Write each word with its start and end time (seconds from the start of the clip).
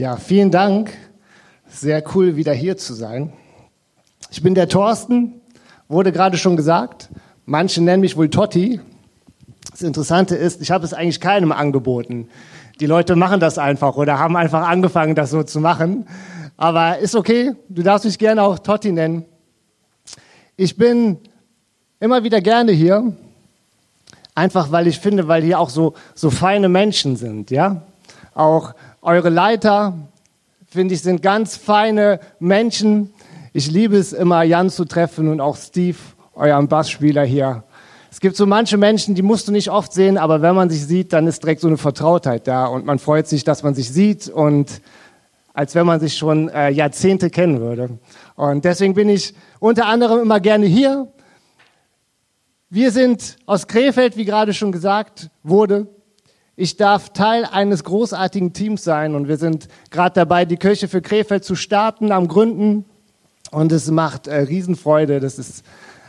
Ja, 0.00 0.16
vielen 0.16 0.50
Dank. 0.50 0.96
Sehr 1.68 2.02
cool, 2.14 2.34
wieder 2.34 2.54
hier 2.54 2.78
zu 2.78 2.94
sein. 2.94 3.34
Ich 4.30 4.42
bin 4.42 4.54
der 4.54 4.66
Thorsten, 4.66 5.42
wurde 5.88 6.10
gerade 6.10 6.38
schon 6.38 6.56
gesagt. 6.56 7.10
Manche 7.44 7.82
nennen 7.82 8.00
mich 8.00 8.16
wohl 8.16 8.30
Totti. 8.30 8.80
Das 9.70 9.82
Interessante 9.82 10.36
ist, 10.36 10.62
ich 10.62 10.70
habe 10.70 10.86
es 10.86 10.94
eigentlich 10.94 11.20
keinem 11.20 11.52
angeboten. 11.52 12.30
Die 12.80 12.86
Leute 12.86 13.14
machen 13.14 13.40
das 13.40 13.58
einfach 13.58 13.98
oder 13.98 14.18
haben 14.18 14.36
einfach 14.36 14.66
angefangen, 14.66 15.14
das 15.14 15.32
so 15.32 15.42
zu 15.42 15.60
machen. 15.60 16.06
Aber 16.56 16.96
ist 16.96 17.14
okay, 17.14 17.52
du 17.68 17.82
darfst 17.82 18.06
mich 18.06 18.18
gerne 18.18 18.42
auch 18.42 18.58
Totti 18.58 18.92
nennen. 18.92 19.26
Ich 20.56 20.78
bin 20.78 21.18
immer 21.98 22.24
wieder 22.24 22.40
gerne 22.40 22.72
hier, 22.72 23.12
einfach 24.34 24.72
weil 24.72 24.86
ich 24.86 24.98
finde, 24.98 25.28
weil 25.28 25.42
hier 25.42 25.60
auch 25.60 25.68
so, 25.68 25.92
so 26.14 26.30
feine 26.30 26.70
Menschen 26.70 27.16
sind, 27.16 27.50
ja. 27.50 27.82
Auch 28.32 28.74
eure 29.02 29.30
Leiter, 29.30 29.94
finde 30.66 30.94
ich, 30.94 31.02
sind 31.02 31.22
ganz 31.22 31.56
feine 31.56 32.20
Menschen. 32.38 33.12
Ich 33.52 33.70
liebe 33.70 33.96
es 33.96 34.12
immer, 34.12 34.42
Jan 34.42 34.70
zu 34.70 34.84
treffen 34.84 35.28
und 35.28 35.40
auch 35.40 35.56
Steve, 35.56 35.96
euren 36.34 36.68
Bassspieler 36.68 37.24
hier. 37.24 37.64
Es 38.10 38.20
gibt 38.20 38.36
so 38.36 38.44
manche 38.46 38.76
Menschen, 38.76 39.14
die 39.14 39.22
musst 39.22 39.48
du 39.48 39.52
nicht 39.52 39.70
oft 39.70 39.92
sehen, 39.92 40.18
aber 40.18 40.42
wenn 40.42 40.54
man 40.54 40.68
sich 40.68 40.84
sieht, 40.86 41.12
dann 41.12 41.26
ist 41.26 41.42
direkt 41.42 41.60
so 41.60 41.68
eine 41.68 41.76
Vertrautheit 41.76 42.46
da 42.46 42.66
und 42.66 42.84
man 42.84 42.98
freut 42.98 43.28
sich, 43.28 43.44
dass 43.44 43.62
man 43.62 43.74
sich 43.74 43.90
sieht 43.90 44.28
und 44.28 44.82
als 45.54 45.74
wenn 45.74 45.86
man 45.86 46.00
sich 46.00 46.16
schon 46.16 46.48
äh, 46.48 46.70
Jahrzehnte 46.70 47.30
kennen 47.30 47.60
würde. 47.60 47.98
Und 48.36 48.64
deswegen 48.64 48.94
bin 48.94 49.08
ich 49.08 49.34
unter 49.58 49.86
anderem 49.86 50.20
immer 50.20 50.40
gerne 50.40 50.66
hier. 50.66 51.08
Wir 52.68 52.90
sind 52.90 53.36
aus 53.46 53.66
Krefeld, 53.66 54.16
wie 54.16 54.24
gerade 54.24 54.54
schon 54.54 54.72
gesagt 54.72 55.30
wurde. 55.42 55.86
Ich 56.62 56.76
darf 56.76 57.14
Teil 57.14 57.46
eines 57.50 57.84
großartigen 57.84 58.52
Teams 58.52 58.84
sein 58.84 59.14
und 59.14 59.28
wir 59.28 59.38
sind 59.38 59.68
gerade 59.90 60.12
dabei, 60.12 60.44
die 60.44 60.58
Kirche 60.58 60.88
für 60.88 61.00
Krefeld 61.00 61.42
zu 61.42 61.54
starten, 61.54 62.12
am 62.12 62.28
Gründen. 62.28 62.84
Und 63.50 63.72
es 63.72 63.90
macht 63.90 64.26
äh, 64.26 64.40
Riesenfreude. 64.40 65.20
Das 65.20 65.38
ist 65.38 65.64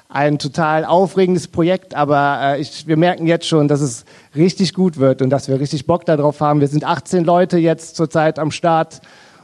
ein 0.10 0.40
total 0.40 0.84
aufregendes 0.84 1.48
Projekt, 1.48 1.96
aber 1.96 2.40
äh, 2.42 2.60
ich, 2.60 2.86
wir 2.86 2.98
merken 2.98 3.28
jetzt 3.28 3.48
schon, 3.48 3.70
dass 3.70 3.80
es 3.80 4.04
richtig 4.36 4.74
gut 4.74 4.98
wird 4.98 5.22
und 5.22 5.30
dass 5.30 5.48
wir 5.48 5.58
richtig 5.58 5.88
Bock 5.88 6.06
darauf 6.06 6.42
haben. 6.42 6.60
Wir 6.60 6.68
sind 6.68 6.84
18 6.84 7.24
Leute 7.24 7.58
jetzt 7.58 7.96
zurzeit 7.96 8.38
am 8.38 8.52
Start 8.52 9.00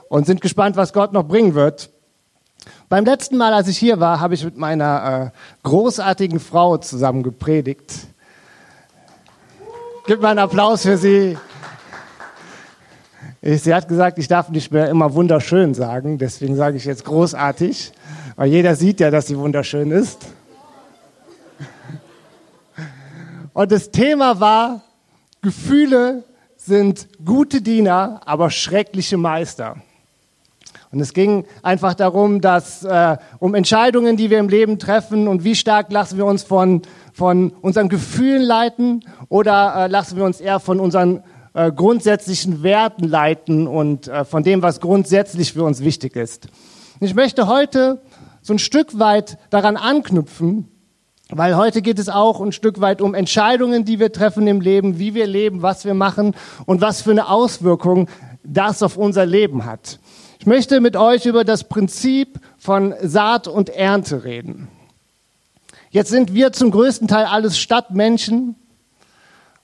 und 0.10 0.26
sind 0.26 0.42
gespannt, 0.42 0.76
was 0.76 0.92
Gott 0.92 1.14
noch 1.14 1.24
bringen 1.24 1.54
wird. 1.54 1.90
Beim 2.90 3.06
letzten 3.06 3.38
Mal, 3.38 3.54
als 3.54 3.70
ich 3.70 3.78
hier 3.78 4.02
war, 4.02 4.20
habe 4.20 4.34
ich 4.34 4.44
mit 4.44 4.58
meiner 4.58 5.32
äh, 5.32 5.38
großartigen 5.64 6.42
Frau 6.42 6.76
zusammen 6.76 7.24
gepredigt. 7.24 7.94
Gib 10.08 10.22
mal 10.22 10.30
einen 10.30 10.40
Applaus 10.40 10.84
für 10.84 10.98
sie. 10.98 11.38
Sie 13.42 13.74
hat 13.74 13.90
gesagt, 13.90 14.18
ich 14.18 14.30
darf 14.30 14.48
nicht 14.48 14.72
mehr 14.72 14.90
immer 14.90 15.14
wunderschön 15.14 15.74
sagen, 15.74 16.18
deswegen 16.18 16.56
sage 16.56 16.78
ich 16.78 16.86
jetzt 16.86 17.04
großartig, 17.04 17.92
weil 18.38 18.48
jeder 18.48 18.76
sieht 18.76 19.02
ja, 19.02 19.12
dass 19.12 19.28
sie 19.28 19.38
wunderschön 19.38 19.92
ist. 19.92 20.26
Und 23.52 23.70
das 23.70 23.92
Thema 23.92 24.40
war, 24.40 24.82
Gefühle 25.42 26.24
sind 26.56 27.10
gute 27.26 27.62
Diener, 27.62 28.22
aber 28.24 28.50
schreckliche 28.50 29.18
Meister. 29.18 29.76
Und 30.90 31.02
es 31.02 31.14
ging 31.14 31.46
einfach 31.64 31.96
darum, 31.96 32.40
dass 32.40 32.86
äh, 32.86 33.18
um 33.40 33.56
Entscheidungen, 33.56 34.16
die 34.16 34.30
wir 34.30 34.40
im 34.40 34.48
Leben 34.48 34.80
treffen 34.80 35.28
und 35.28 35.44
wie 35.44 35.56
stark 35.56 35.92
lassen 35.92 36.18
wir 36.18 36.26
uns 36.26 36.44
von 36.44 36.82
von 37.18 37.50
unseren 37.62 37.90
Gefühlen 37.90 38.44
leiten 38.44 39.04
oder 39.28 39.74
äh, 39.76 39.88
lassen 39.88 40.18
wir 40.18 40.24
uns 40.24 40.40
eher 40.40 40.60
von 40.60 40.80
unseren 40.80 41.24
äh, 41.56 41.72
grundsätzlichen 41.72 42.62
Werten 42.62 43.06
leiten 43.08 43.66
und 43.66 44.08
äh, 44.08 44.24
von 44.24 44.44
dem, 44.44 44.62
was 44.62 44.80
grundsätzlich 44.80 45.54
für 45.54 45.64
uns 45.64 45.84
wichtig 45.84 46.16
ist. 46.16 46.48
Ich 47.00 47.16
möchte 47.16 47.48
heute 47.48 48.04
so 48.44 48.54
ein 48.54 48.60
Stück 48.60 49.00
weit 49.00 49.40
daran 49.50 49.78
anknüpfen, 49.78 50.68
weil 51.30 51.58
heute 51.58 51.82
geht 51.82 51.98
es 51.98 52.08
auch 52.08 52.40
ein 52.40 52.52
Stück 52.52 52.82
weit 52.82 53.02
um 53.02 53.16
Entscheidungen, 53.16 53.84
die 53.84 54.00
wir 54.00 54.12
treffen 54.12 54.46
im 54.46 54.62
Leben, 54.62 55.00
wie 55.00 55.16
wir 55.16 55.26
leben, 55.26 55.64
was 55.64 55.86
wir 55.86 55.96
machen 55.96 56.36
und 56.68 56.82
was 56.82 57.02
für 57.02 57.12
eine 57.12 57.30
Auswirkung 57.30 58.10
das 58.44 58.84
auf 58.84 58.96
unser 58.96 59.26
Leben 59.26 59.66
hat. 59.66 60.00
Ich 60.40 60.46
möchte 60.46 60.82
mit 60.82 60.96
euch 60.96 61.26
über 61.26 61.44
das 61.44 61.64
Prinzip 61.64 62.40
von 62.60 62.94
Saat 63.02 63.48
und 63.48 63.70
Ernte 63.70 64.24
reden. 64.24 64.68
Jetzt 65.90 66.10
sind 66.10 66.34
wir 66.34 66.52
zum 66.52 66.72
größten 66.72 67.08
Teil 67.08 67.26
alles 67.26 67.58
Stadtmenschen 67.58 68.56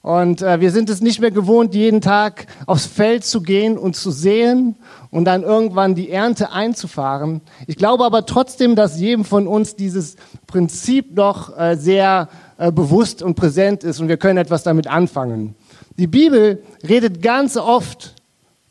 und 0.01 0.41
äh, 0.41 0.59
wir 0.59 0.71
sind 0.71 0.89
es 0.89 1.01
nicht 1.01 1.19
mehr 1.19 1.31
gewohnt, 1.31 1.73
jeden 1.73 2.01
Tag 2.01 2.47
aufs 2.65 2.85
Feld 2.85 3.23
zu 3.23 3.41
gehen 3.41 3.77
und 3.77 3.95
zu 3.95 4.11
säen 4.11 4.75
und 5.11 5.25
dann 5.25 5.43
irgendwann 5.43 5.95
die 5.95 6.09
Ernte 6.09 6.51
einzufahren. 6.51 7.41
Ich 7.67 7.77
glaube 7.77 8.05
aber 8.05 8.25
trotzdem, 8.25 8.75
dass 8.75 8.99
jedem 8.99 9.25
von 9.25 9.47
uns 9.47 9.75
dieses 9.75 10.15
Prinzip 10.47 11.15
noch 11.15 11.57
äh, 11.57 11.75
sehr 11.75 12.29
äh, 12.57 12.71
bewusst 12.71 13.21
und 13.21 13.35
präsent 13.35 13.83
ist 13.83 13.99
und 13.99 14.07
wir 14.07 14.17
können 14.17 14.37
etwas 14.37 14.63
damit 14.63 14.87
anfangen. 14.87 15.55
Die 15.97 16.07
Bibel 16.07 16.63
redet 16.87 17.21
ganz 17.21 17.57
oft 17.57 18.13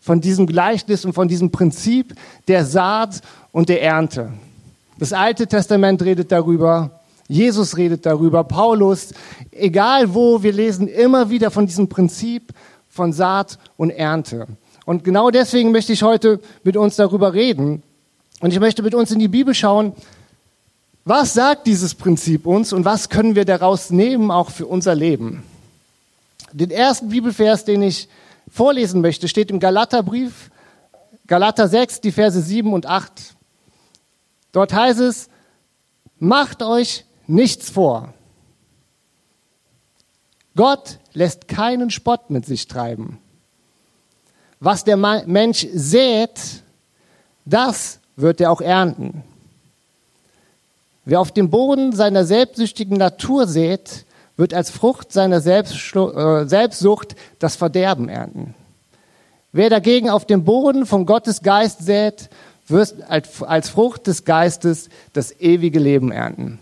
von 0.01 0.21
diesem 0.21 0.47
Gleichnis 0.47 1.05
und 1.05 1.13
von 1.13 1.29
diesem 1.29 1.51
Prinzip 1.51 2.15
der 2.49 2.65
Saat 2.65 3.21
und 3.53 3.69
der 3.69 3.83
Ernte. 3.83 4.33
Das 4.99 5.13
Alte 5.13 5.47
Testament 5.47 6.03
redet 6.03 6.31
darüber, 6.33 7.02
Jesus 7.33 7.79
redet 7.79 8.05
darüber, 8.05 8.45
Paulus, 8.45 9.15
egal 9.53 10.13
wo, 10.13 10.43
wir 10.43 10.53
lesen 10.53 10.87
immer 10.87 11.31
wieder 11.31 11.51
von 11.51 11.67
diesem 11.67 11.89
Prinzip 11.89 12.53
von 12.91 13.15
Saat 13.15 13.59
und 13.79 13.89
Ernte. 13.89 14.47
Und 14.85 15.03
genau 15.03 15.31
deswegen 15.31 15.73
möchte 15.73 15.95
ich 15.95 16.03
heute 16.03 16.41
mit 16.63 16.77
uns 16.77 16.97
darüber 16.97 17.33
reden. 17.33 17.83
Und 18.41 18.53
ich 18.53 18.61
möchte 18.61 18.83
mit 18.83 18.95
uns 18.95 19.13
in 19.13 19.19
die 19.19 19.29
Bibel 19.29 19.55
schauen, 19.55 19.95
was 21.07 21.33
sagt 21.33 21.67
dieses 21.67 21.95
Prinzip 21.95 22.47
uns 22.47 22.75
und 22.75 22.85
was 22.85 23.09
können 23.09 23.35
wir 23.35 23.47
daraus 23.47 23.89
nehmen, 23.89 24.31
auch 24.31 24.51
für 24.51 24.67
unser 24.67 24.95
Leben. 24.95 25.43
Den 26.53 26.71
ersten 26.71 27.09
Bibelvers, 27.09 27.65
den 27.65 27.83
ich 27.83 28.09
vorlesen 28.51 29.01
möchte, 29.01 29.27
steht 29.27 29.51
im 29.51 29.59
Galaterbrief, 29.59 30.51
Galater 31.27 31.67
6, 31.67 32.03
die 32.03 32.13
Verse 32.13 32.43
7 32.43 32.75
und 32.75 32.85
8. 32.85 33.11
Dort 34.53 34.75
heißt 34.75 35.01
es, 35.01 35.31
macht 36.19 36.63
euch 36.63 37.07
nichts 37.27 37.71
vor. 37.71 38.13
Gott 40.57 40.99
lässt 41.13 41.49
keinen 41.49 41.91
Spott 41.91 42.31
mit 42.31 42.47
sich 42.47 42.69
treiben. 42.69 43.19
Was 44.61 44.85
der 44.85 44.97
Mensch 44.97 45.67
sät, 45.73 46.63
das 47.45 47.99
wird 48.17 48.41
er 48.41 48.53
auch 48.53 48.61
ernten. 48.61 49.25
Wer 51.05 51.21
auf 51.21 51.33
dem 51.33 51.51
Boden 51.51 51.93
seiner 51.93 52.25
selbstsüchtigen 52.25 52.97
Natur 52.97 53.49
sät, 53.49 54.05
wird 54.37 54.55
als 54.55 54.71
Frucht 54.71 55.13
seiner 55.13 55.45
äh, 55.45 56.47
Selbstsucht 56.47 57.17
das 57.39 57.57
Verderben 57.57 58.09
ernten. 58.09 58.55
Wer 59.53 59.69
dagegen 59.69 60.09
auf 60.09 60.25
dem 60.25 60.45
Boden 60.45 60.87
von 60.87 61.05
Gottes 61.05 61.43
Geist 61.43 61.85
sät, 61.85 62.31
wird 62.69 62.95
als 63.43 63.69
Frucht 63.69 64.07
des 64.07 64.25
Geistes 64.25 64.89
das 65.13 65.39
ewige 65.41 65.79
Leben 65.79 66.13
ernten. 66.13 66.59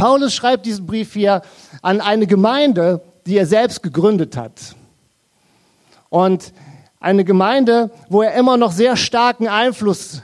Paulus 0.00 0.32
schreibt 0.32 0.64
diesen 0.64 0.86
Brief 0.86 1.12
hier 1.12 1.42
an 1.82 2.00
eine 2.00 2.26
Gemeinde, 2.26 3.02
die 3.26 3.36
er 3.36 3.44
selbst 3.44 3.82
gegründet 3.82 4.34
hat. 4.34 4.74
Und 6.08 6.54
eine 7.00 7.22
Gemeinde, 7.22 7.90
wo 8.08 8.22
er 8.22 8.32
immer 8.32 8.56
noch 8.56 8.72
sehr 8.72 8.96
starken 8.96 9.46
Einfluss 9.46 10.22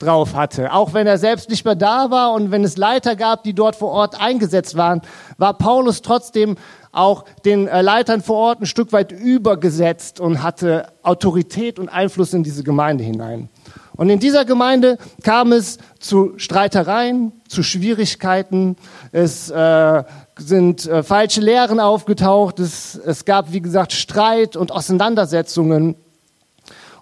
drauf 0.00 0.34
hatte. 0.34 0.72
Auch 0.72 0.94
wenn 0.94 1.06
er 1.06 1.18
selbst 1.18 1.48
nicht 1.48 1.64
mehr 1.64 1.76
da 1.76 2.10
war 2.10 2.32
und 2.32 2.50
wenn 2.50 2.64
es 2.64 2.76
Leiter 2.76 3.14
gab, 3.14 3.44
die 3.44 3.54
dort 3.54 3.76
vor 3.76 3.92
Ort 3.92 4.20
eingesetzt 4.20 4.76
waren, 4.76 5.00
war 5.38 5.54
Paulus 5.54 6.02
trotzdem 6.02 6.56
auch 6.90 7.24
den 7.44 7.68
äh, 7.68 7.82
Leitern 7.82 8.20
vor 8.20 8.38
Ort 8.38 8.62
ein 8.62 8.66
Stück 8.66 8.92
weit 8.92 9.12
übergesetzt 9.12 10.18
und 10.18 10.42
hatte 10.42 10.88
Autorität 11.04 11.78
und 11.78 11.88
Einfluss 11.88 12.32
in 12.32 12.42
diese 12.42 12.64
Gemeinde 12.64 13.04
hinein. 13.04 13.48
Und 13.96 14.10
in 14.10 14.18
dieser 14.18 14.44
Gemeinde 14.44 14.98
kam 15.22 15.52
es 15.52 15.78
zu 16.00 16.34
Streitereien, 16.36 17.32
zu 17.48 17.62
Schwierigkeiten. 17.62 18.76
Es 19.12 19.50
äh, 19.50 20.04
sind 20.36 20.86
äh, 20.86 21.02
falsche 21.02 21.40
Lehren 21.40 21.78
aufgetaucht. 21.78 22.58
Es, 22.58 22.96
es 22.96 23.24
gab, 23.24 23.52
wie 23.52 23.60
gesagt, 23.60 23.92
Streit 23.92 24.56
und 24.56 24.72
Auseinandersetzungen. 24.72 25.94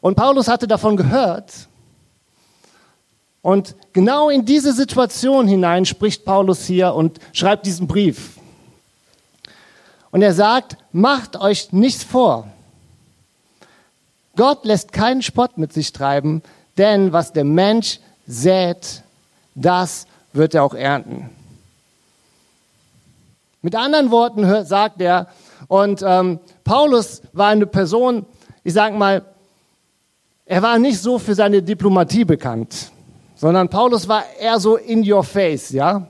Und 0.02 0.16
Paulus 0.16 0.48
hatte 0.48 0.66
davon 0.66 0.96
gehört. 0.96 1.52
Und 3.40 3.74
genau 3.92 4.28
in 4.28 4.44
diese 4.44 4.72
Situation 4.72 5.48
hinein 5.48 5.86
spricht 5.86 6.24
Paulus 6.24 6.64
hier 6.66 6.94
und 6.94 7.18
schreibt 7.32 7.66
diesen 7.66 7.86
Brief. 7.86 8.38
Und 10.10 10.20
er 10.22 10.34
sagt, 10.34 10.76
macht 10.92 11.40
euch 11.40 11.72
nichts 11.72 12.04
vor. 12.04 12.48
Gott 14.36 14.64
lässt 14.64 14.92
keinen 14.92 15.22
Spott 15.22 15.58
mit 15.58 15.72
sich 15.72 15.92
treiben, 15.92 16.42
denn 16.78 17.12
was 17.12 17.32
der 17.32 17.44
Mensch 17.44 18.00
sät, 18.26 19.02
das 19.54 20.06
wird 20.32 20.54
er 20.54 20.64
auch 20.64 20.74
ernten. 20.74 21.30
Mit 23.60 23.76
anderen 23.76 24.10
Worten 24.10 24.64
sagt 24.64 25.00
er, 25.00 25.28
und 25.68 26.02
ähm, 26.04 26.40
Paulus 26.64 27.22
war 27.32 27.48
eine 27.48 27.66
Person, 27.66 28.26
ich 28.64 28.74
sage 28.74 28.96
mal, 28.96 29.24
er 30.44 30.62
war 30.62 30.78
nicht 30.78 31.00
so 31.00 31.18
für 31.18 31.34
seine 31.34 31.62
Diplomatie 31.62 32.24
bekannt, 32.24 32.90
sondern 33.36 33.68
Paulus 33.68 34.08
war 34.08 34.24
eher 34.38 34.58
so 34.58 34.76
in 34.76 35.10
your 35.10 35.22
face, 35.22 35.70
ja. 35.70 36.08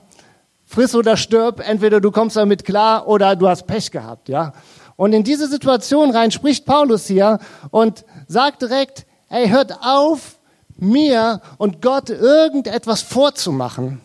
Friss 0.65 0.95
oder 0.95 1.15
stirb, 1.15 1.61
entweder 1.65 2.01
du 2.01 2.09
kommst 2.09 2.35
damit 2.35 2.65
klar 2.65 3.07
oder 3.07 3.35
du 3.35 3.47
hast 3.47 3.67
Pech 3.67 3.91
gehabt, 3.91 4.27
ja. 4.29 4.53
Und 4.95 5.13
in 5.13 5.23
diese 5.23 5.47
Situation 5.47 6.11
rein 6.11 6.31
spricht 6.31 6.65
Paulus 6.65 7.07
hier 7.07 7.39
und 7.71 8.05
sagt 8.27 8.63
direkt, 8.63 9.05
hey, 9.27 9.49
hört 9.49 9.77
auf, 9.81 10.37
mir 10.77 11.41
und 11.57 11.81
Gott 11.81 12.09
irgendetwas 12.09 13.01
vorzumachen, 13.01 14.01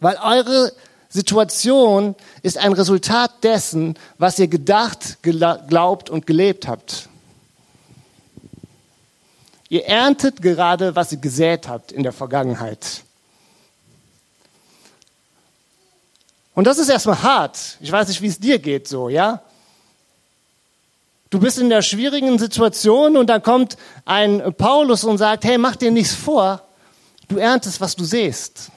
weil 0.00 0.16
eure 0.22 0.72
Situation 1.08 2.14
ist 2.42 2.58
ein 2.58 2.72
Resultat 2.72 3.42
dessen, 3.42 3.98
was 4.18 4.38
ihr 4.38 4.48
gedacht, 4.48 5.22
geglaubt 5.22 6.10
und 6.10 6.26
gelebt 6.26 6.68
habt. 6.68 7.08
Ihr 9.68 9.86
erntet 9.86 10.42
gerade, 10.42 10.94
was 10.94 11.12
ihr 11.12 11.18
gesät 11.18 11.68
habt 11.68 11.90
in 11.90 12.02
der 12.02 12.12
Vergangenheit. 12.12 13.02
Und 16.54 16.66
das 16.66 16.78
ist 16.78 16.88
erstmal 16.88 17.22
hart. 17.22 17.76
Ich 17.80 17.90
weiß 17.90 18.08
nicht, 18.08 18.22
wie 18.22 18.28
es 18.28 18.38
dir 18.38 18.58
geht 18.58 18.88
so, 18.88 19.08
ja? 19.08 19.42
Du 21.30 21.40
bist 21.40 21.58
in 21.58 21.68
der 21.68 21.82
schwierigen 21.82 22.38
Situation 22.38 23.16
und 23.16 23.26
dann 23.26 23.42
kommt 23.42 23.76
ein 24.04 24.54
Paulus 24.56 25.04
und 25.04 25.18
sagt, 25.18 25.44
hey, 25.44 25.58
mach 25.58 25.76
dir 25.76 25.90
nichts 25.90 26.14
vor. 26.14 26.62
Du 27.28 27.38
erntest, 27.38 27.80
was 27.80 27.96
du 27.96 28.04
siehst. 28.04 28.70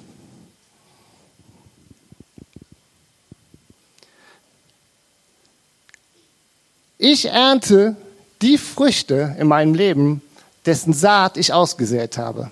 Ich 6.97 7.25
ernte 7.25 7.95
die 8.41 8.57
Früchte 8.57 9.35
in 9.39 9.47
meinem 9.47 9.73
Leben, 9.73 10.21
dessen 10.65 10.91
Saat 10.93 11.37
ich 11.37 11.53
ausgesät 11.53 12.17
habe. 12.17 12.49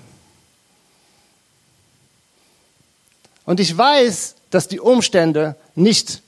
Und 3.45 3.59
ich 3.59 3.75
weiß, 3.75 4.35
dass 4.50 4.67
die 4.67 4.79
Umstände 4.79 5.55
nicht 5.75 6.21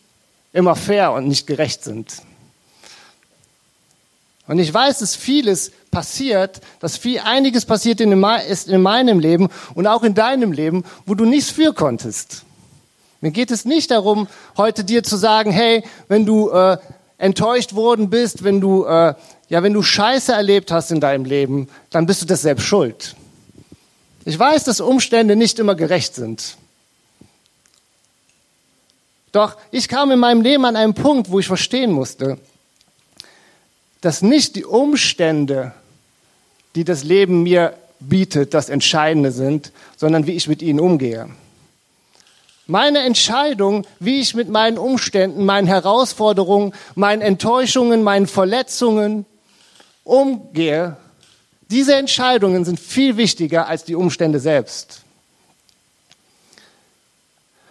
immer 0.53 0.75
fair 0.75 1.11
und 1.11 1.27
nicht 1.27 1.47
gerecht 1.47 1.83
sind. 1.83 2.21
Und 4.49 4.57
ich 4.57 4.73
weiß, 4.73 4.97
dass 4.97 5.15
vieles 5.15 5.71
passiert, 5.91 6.59
dass 6.79 6.97
viel, 6.97 7.19
einiges 7.19 7.65
passiert 7.65 8.01
in, 8.01 8.23
ist 8.49 8.67
in 8.67 8.81
meinem 8.81 9.19
Leben 9.19 9.49
und 9.75 9.85
auch 9.85 10.01
in 10.01 10.15
deinem 10.15 10.51
Leben, 10.51 10.85
wo 11.05 11.13
du 11.13 11.23
nichts 11.23 11.51
für 11.51 11.71
konntest. 11.71 12.45
Mir 13.21 13.29
geht 13.29 13.51
es 13.51 13.63
nicht 13.63 13.91
darum, 13.91 14.27
heute 14.57 14.83
dir 14.83 15.03
zu 15.03 15.17
sagen, 15.17 15.51
hey, 15.51 15.83
wenn 16.07 16.25
du 16.25 16.49
äh, 16.49 16.77
enttäuscht 17.19 17.75
worden 17.75 18.09
bist, 18.09 18.43
wenn 18.43 18.59
du 18.59 18.85
äh, 18.85 19.13
ja, 19.49 19.61
wenn 19.61 19.73
du 19.73 19.83
Scheiße 19.83 20.31
erlebt 20.31 20.71
hast 20.71 20.91
in 20.91 20.99
deinem 20.99 21.25
Leben, 21.25 21.69
dann 21.91 22.07
bist 22.07 22.23
du 22.23 22.25
das 22.25 22.41
selbst 22.41 22.65
schuld. 22.65 23.15
Ich 24.25 24.37
weiß, 24.37 24.63
dass 24.63 24.81
Umstände 24.81 25.35
nicht 25.35 25.59
immer 25.59 25.75
gerecht 25.75 26.15
sind. 26.15 26.57
Doch 29.31 29.57
ich 29.69 29.87
kam 29.87 30.09
in 30.09 30.17
meinem 30.17 30.41
Leben 30.41 30.65
an 30.65 30.75
einen 30.75 30.95
Punkt, 30.95 31.29
wo 31.29 31.37
ich 31.37 31.45
verstehen 31.45 31.91
musste, 31.91 32.39
dass 34.01 34.21
nicht 34.21 34.55
die 34.55 34.65
Umstände, 34.65 35.73
die 36.75 36.83
das 36.83 37.03
Leben 37.03 37.43
mir 37.43 37.73
bietet, 37.99 38.53
das 38.53 38.69
Entscheidende 38.69 39.31
sind, 39.31 39.71
sondern 39.97 40.25
wie 40.27 40.31
ich 40.31 40.47
mit 40.47 40.61
ihnen 40.61 40.79
umgehe. 40.79 41.29
Meine 42.67 42.99
Entscheidung, 42.99 43.85
wie 43.99 44.19
ich 44.19 44.35
mit 44.35 44.47
meinen 44.47 44.77
Umständen, 44.77 45.43
meinen 45.43 45.67
Herausforderungen, 45.67 46.73
meinen 46.95 47.21
Enttäuschungen, 47.21 48.03
meinen 48.03 48.27
Verletzungen, 48.27 49.25
umgehe, 50.03 50.95
diese 51.69 51.95
Entscheidungen 51.95 52.65
sind 52.65 52.79
viel 52.79 53.17
wichtiger 53.17 53.67
als 53.67 53.83
die 53.83 53.95
Umstände 53.95 54.39
selbst. 54.39 55.01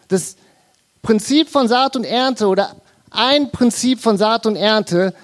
Das 0.09 0.37
Prinzip 1.03 1.49
von 1.49 1.69
Saat 1.69 1.97
und 1.97 2.05
Ernte 2.05 2.47
oder 2.47 2.77
ein 3.11 3.51
Prinzip 3.51 4.01
von 4.01 4.19
Saat 4.19 4.47
und 4.47 4.57
Ernte 4.57 5.15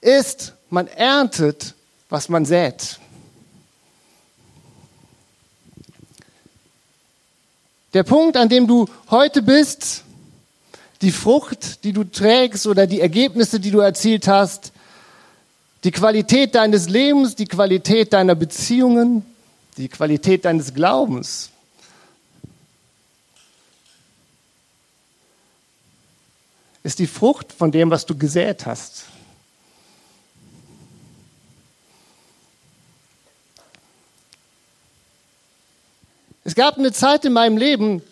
ist, 0.00 0.54
man 0.70 0.86
erntet, 0.86 1.74
was 2.08 2.28
man 2.28 2.44
sät. 2.44 2.98
Der 7.94 8.02
Punkt, 8.02 8.36
an 8.36 8.48
dem 8.48 8.66
du 8.66 8.86
heute 9.10 9.42
bist, 9.42 10.04
die 11.00 11.12
Frucht, 11.12 11.84
die 11.84 11.92
du 11.92 12.04
trägst 12.04 12.66
oder 12.66 12.86
die 12.86 13.00
Ergebnisse, 13.00 13.60
die 13.60 13.70
du 13.70 13.80
erzielt 13.80 14.28
hast, 14.28 14.72
die 15.84 15.90
Qualität 15.90 16.54
deines 16.54 16.88
Lebens, 16.88 17.36
die 17.36 17.46
Qualität 17.46 18.12
deiner 18.12 18.34
Beziehungen, 18.34 19.24
die 19.76 19.88
Qualität 19.88 20.44
deines 20.44 20.74
Glaubens. 20.74 21.50
Ist 26.82 26.98
die 26.98 27.06
Frucht 27.06 27.52
von 27.52 27.70
dem, 27.70 27.90
was 27.90 28.04
du 28.06 28.16
gesät 28.16 28.66
hast. 28.66 29.04
Gab 36.58 36.76
eine 36.76 36.90
Zeit 36.90 37.24
in 37.24 37.32
meinem 37.32 37.56
Leben, 37.56 38.02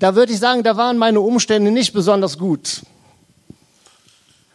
da 0.00 0.16
würde 0.16 0.32
ich 0.32 0.40
sagen, 0.40 0.64
da 0.64 0.76
waren 0.76 0.98
meine 0.98 1.20
Umstände 1.20 1.70
nicht 1.70 1.92
besonders 1.92 2.36
gut. 2.36 2.80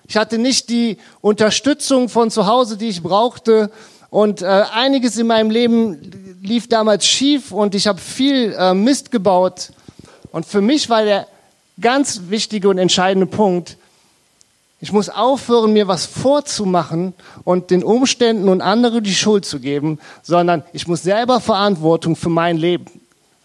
Ich 0.06 0.18
hatte 0.18 0.38
nicht 0.38 0.68
die 0.68 0.98
Unterstützung 1.22 2.10
von 2.10 2.30
zu 2.30 2.46
Hause, 2.46 2.76
die 2.76 2.90
ich 2.90 3.02
brauchte. 3.02 3.72
Und 4.10 4.42
äh, 4.42 4.46
einiges 4.46 5.18
in 5.18 5.28
meinem 5.28 5.50
Leben 5.50 6.42
lief 6.44 6.68
damals 6.68 7.08
schief 7.08 7.54
und 7.54 7.74
ich 7.74 7.88
habe 7.88 8.02
viel 8.02 8.54
äh, 8.54 8.74
Mist 8.74 9.12
gebaut. 9.12 9.72
Und 10.34 10.46
für 10.46 10.60
mich 10.60 10.90
war 10.90 11.06
der 11.06 11.26
ganz 11.80 12.24
wichtige 12.28 12.68
und 12.68 12.78
entscheidende 12.78 13.28
Punkt, 13.28 13.78
ich 14.82 14.92
muss 14.92 15.08
aufhören, 15.08 15.72
mir 15.72 15.88
was 15.88 16.06
vorzumachen 16.06 17.14
und 17.46 17.72
den 17.72 17.82
Umständen 17.82 18.50
und 18.50 18.60
anderen 18.60 19.06
die 19.06 19.16
Schuld 19.16 19.46
zu 19.46 19.62
geben, 19.62 20.00
sondern 20.22 20.64
ich 20.74 20.86
muss 20.86 21.02
selber 21.02 21.40
Verantwortung 21.40 22.18
für 22.18 22.30
mein 22.30 22.58
Leben 22.58 22.86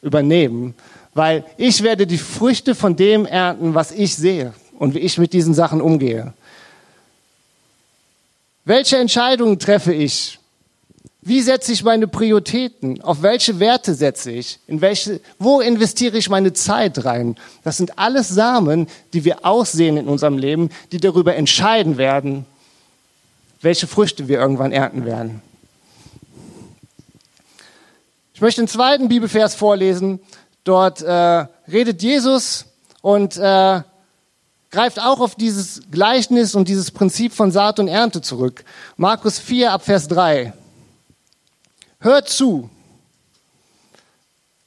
übernehmen, 0.02 0.74
weil 1.14 1.44
ich 1.56 1.82
werde 1.82 2.06
die 2.06 2.18
Früchte 2.18 2.74
von 2.74 2.96
dem 2.96 3.26
ernten, 3.26 3.74
was 3.74 3.92
ich 3.92 4.14
sehe 4.14 4.52
und 4.78 4.94
wie 4.94 5.00
ich 5.00 5.18
mit 5.18 5.32
diesen 5.32 5.54
Sachen 5.54 5.80
umgehe. 5.80 6.32
Welche 8.64 8.98
Entscheidungen 8.98 9.58
treffe 9.58 9.92
ich? 9.92 10.38
Wie 11.22 11.42
setze 11.42 11.72
ich 11.72 11.84
meine 11.84 12.08
Prioritäten? 12.08 13.02
Auf 13.02 13.22
welche 13.22 13.60
Werte 13.60 13.94
setze 13.94 14.30
ich? 14.30 14.58
In 14.66 14.80
welche, 14.80 15.20
wo 15.38 15.60
investiere 15.60 16.16
ich 16.16 16.30
meine 16.30 16.54
Zeit 16.54 17.04
rein? 17.04 17.36
Das 17.62 17.76
sind 17.76 17.98
alles 17.98 18.28
Samen, 18.28 18.86
die 19.12 19.24
wir 19.24 19.44
aussehen 19.44 19.98
in 19.98 20.08
unserem 20.08 20.38
Leben, 20.38 20.70
die 20.92 20.98
darüber 20.98 21.36
entscheiden 21.36 21.98
werden, 21.98 22.46
welche 23.60 23.86
Früchte 23.86 24.28
wir 24.28 24.38
irgendwann 24.38 24.72
ernten 24.72 25.04
werden. 25.04 25.42
Ich 28.40 28.42
möchte 28.42 28.62
den 28.62 28.68
zweiten 28.68 29.08
Bibelvers 29.08 29.54
vorlesen. 29.54 30.18
Dort 30.64 31.02
äh, 31.02 31.46
redet 31.70 32.02
Jesus 32.02 32.64
und 33.02 33.36
äh, 33.36 33.82
greift 34.70 34.98
auch 34.98 35.20
auf 35.20 35.34
dieses 35.34 35.82
Gleichnis 35.90 36.54
und 36.54 36.66
dieses 36.66 36.90
Prinzip 36.90 37.34
von 37.34 37.52
Saat 37.52 37.78
und 37.80 37.88
Ernte 37.88 38.22
zurück. 38.22 38.64
Markus 38.96 39.38
4 39.38 39.72
ab 39.72 39.84
Vers 39.84 40.08
3. 40.08 40.54
Hört 41.98 42.30
zu. 42.30 42.70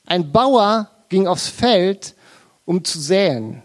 Ein 0.05 0.31
Bauer 0.31 0.91
ging 1.09 1.25
aufs 1.25 1.47
Feld, 1.47 2.13
um 2.65 2.83
zu 2.83 2.99
säen. 2.99 3.63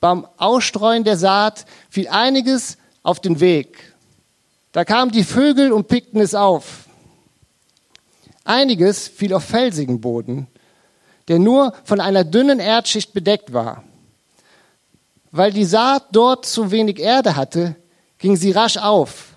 Beim 0.00 0.26
Ausstreuen 0.36 1.02
der 1.02 1.16
Saat 1.16 1.64
fiel 1.88 2.08
einiges 2.08 2.76
auf 3.02 3.20
den 3.20 3.40
Weg. 3.40 3.94
Da 4.72 4.84
kamen 4.84 5.12
die 5.12 5.24
Vögel 5.24 5.72
und 5.72 5.88
pickten 5.88 6.20
es 6.20 6.34
auf. 6.34 6.85
Einiges 8.46 9.08
fiel 9.08 9.34
auf 9.34 9.44
felsigen 9.44 10.00
Boden, 10.00 10.46
der 11.28 11.38
nur 11.38 11.72
von 11.84 12.00
einer 12.00 12.24
dünnen 12.24 12.60
Erdschicht 12.60 13.12
bedeckt 13.12 13.52
war. 13.52 13.82
Weil 15.32 15.52
die 15.52 15.64
Saat 15.64 16.04
dort 16.12 16.46
zu 16.46 16.70
wenig 16.70 17.00
Erde 17.00 17.34
hatte, 17.36 17.74
ging 18.18 18.36
sie 18.36 18.52
rasch 18.52 18.76
auf. 18.76 19.34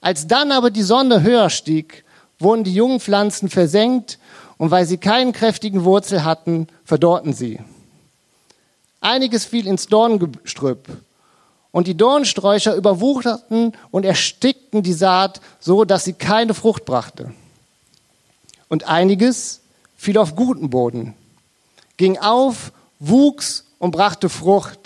Als 0.00 0.26
dann 0.26 0.52
aber 0.52 0.70
die 0.70 0.82
Sonne 0.82 1.22
höher 1.22 1.50
stieg, 1.50 2.04
wurden 2.38 2.64
die 2.64 2.72
jungen 2.72 3.00
Pflanzen 3.00 3.50
versenkt 3.50 4.18
und 4.56 4.70
weil 4.70 4.86
sie 4.86 4.98
keinen 4.98 5.32
kräftigen 5.32 5.84
Wurzel 5.84 6.24
hatten, 6.24 6.68
verdorrten 6.84 7.32
sie. 7.32 7.58
Einiges 9.00 9.44
fiel 9.44 9.66
ins 9.66 9.88
Dorngestrüpp 9.88 10.86
und 11.72 11.86
die 11.86 11.96
Dornsträucher 11.96 12.76
überwucherten 12.76 13.72
und 13.90 14.04
erstickten 14.04 14.82
die 14.82 14.92
Saat, 14.92 15.40
so 15.58 15.84
dass 15.84 16.04
sie 16.04 16.12
keine 16.12 16.54
Frucht 16.54 16.84
brachte. 16.84 17.32
Und 18.70 18.84
einiges 18.84 19.60
fiel 19.98 20.16
auf 20.16 20.34
guten 20.34 20.70
Boden, 20.70 21.14
ging 21.98 22.16
auf, 22.16 22.72
wuchs 23.00 23.64
und 23.78 23.90
brachte 23.90 24.30
Frucht. 24.30 24.78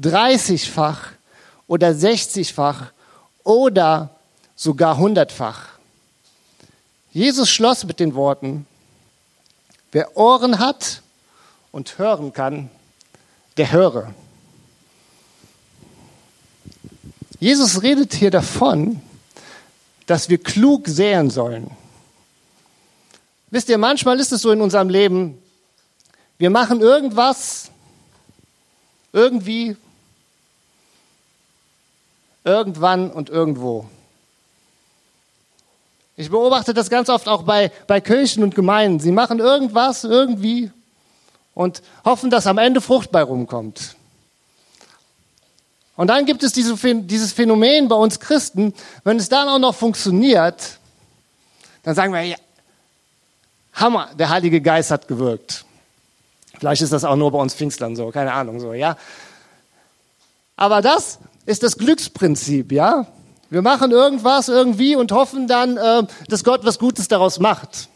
30-fach 0.00 1.12
oder 1.66 1.88
60-fach 1.88 2.92
oder 3.42 4.10
sogar 4.54 4.98
hundertfach. 4.98 5.70
Jesus 7.12 7.50
schloss 7.50 7.84
mit 7.84 8.00
den 8.00 8.14
Worten, 8.14 8.66
wer 9.90 10.16
Ohren 10.16 10.58
hat 10.58 11.02
und 11.72 11.98
hören 11.98 12.32
kann, 12.32 12.70
der 13.56 13.72
höre. 13.72 14.14
Jesus 17.40 17.82
redet 17.82 18.14
hier 18.14 18.30
davon, 18.30 19.02
dass 20.06 20.28
wir 20.28 20.38
klug 20.38 20.88
säen 20.88 21.30
sollen. 21.30 21.70
Wisst 23.50 23.68
ihr, 23.68 23.78
manchmal 23.78 24.18
ist 24.18 24.32
es 24.32 24.42
so 24.42 24.50
in 24.50 24.60
unserem 24.60 24.88
Leben, 24.88 25.38
wir 26.38 26.50
machen 26.50 26.80
irgendwas, 26.80 27.70
irgendwie, 29.12 29.76
irgendwann 32.44 33.10
und 33.10 33.30
irgendwo. 33.30 33.86
Ich 36.16 36.30
beobachte 36.30 36.74
das 36.74 36.90
ganz 36.90 37.08
oft 37.08 37.28
auch 37.28 37.42
bei, 37.42 37.70
bei 37.86 38.00
Kirchen 38.00 38.42
und 38.42 38.54
Gemeinden. 38.54 39.00
Sie 39.00 39.12
machen 39.12 39.38
irgendwas, 39.38 40.04
irgendwie 40.04 40.70
und 41.54 41.82
hoffen, 42.04 42.30
dass 42.30 42.46
am 42.46 42.58
Ende 42.58 42.80
Frucht 42.80 43.10
bei 43.10 43.22
rumkommt. 43.22 43.96
Und 46.02 46.08
dann 46.08 46.26
gibt 46.26 46.42
es 46.42 46.52
diese, 46.52 46.74
dieses 47.04 47.32
Phänomen 47.32 47.86
bei 47.86 47.94
uns 47.94 48.18
Christen, 48.18 48.74
wenn 49.04 49.18
es 49.18 49.28
dann 49.28 49.48
auch 49.48 49.60
noch 49.60 49.72
funktioniert, 49.72 50.80
dann 51.84 51.94
sagen 51.94 52.12
wir, 52.12 52.22
ja, 52.22 52.36
Hammer, 53.74 54.10
der 54.18 54.28
Heilige 54.28 54.60
Geist 54.60 54.90
hat 54.90 55.06
gewirkt. 55.06 55.64
Vielleicht 56.58 56.82
ist 56.82 56.92
das 56.92 57.04
auch 57.04 57.14
nur 57.14 57.30
bei 57.30 57.38
uns 57.38 57.54
Pfingstlern 57.54 57.94
so, 57.94 58.10
keine 58.10 58.32
Ahnung 58.32 58.58
so, 58.58 58.72
ja. 58.72 58.96
Aber 60.56 60.82
das 60.82 61.20
ist 61.46 61.62
das 61.62 61.78
Glücksprinzip, 61.78 62.72
ja. 62.72 63.06
Wir 63.48 63.62
machen 63.62 63.92
irgendwas 63.92 64.48
irgendwie 64.48 64.96
und 64.96 65.12
hoffen 65.12 65.46
dann, 65.46 65.76
äh, 65.76 66.02
dass 66.26 66.42
Gott 66.42 66.64
was 66.64 66.80
Gutes 66.80 67.06
daraus 67.06 67.38
macht. 67.38 67.88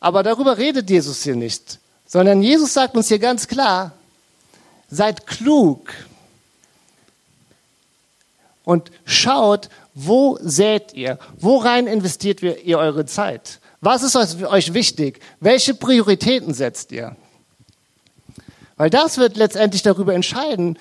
Aber 0.00 0.22
darüber 0.22 0.56
redet 0.56 0.88
Jesus 0.88 1.22
hier 1.22 1.36
nicht, 1.36 1.78
sondern 2.06 2.42
Jesus 2.42 2.72
sagt 2.72 2.96
uns 2.96 3.08
hier 3.08 3.18
ganz 3.18 3.48
klar, 3.48 3.92
seid 4.88 5.26
klug 5.26 5.92
und 8.68 8.90
schaut, 9.06 9.70
wo 9.94 10.38
sät 10.42 10.92
ihr, 10.92 11.18
worein 11.38 11.86
investiert 11.86 12.42
ihr 12.42 12.78
eure 12.78 13.06
Zeit. 13.06 13.60
Was 13.80 14.02
ist 14.02 14.14
euch 14.14 14.74
wichtig? 14.74 15.20
Welche 15.40 15.72
Prioritäten 15.72 16.52
setzt 16.52 16.92
ihr? 16.92 17.16
Weil 18.76 18.90
das 18.90 19.16
wird 19.16 19.38
letztendlich 19.38 19.80
darüber 19.80 20.14
entscheiden, 20.14 20.78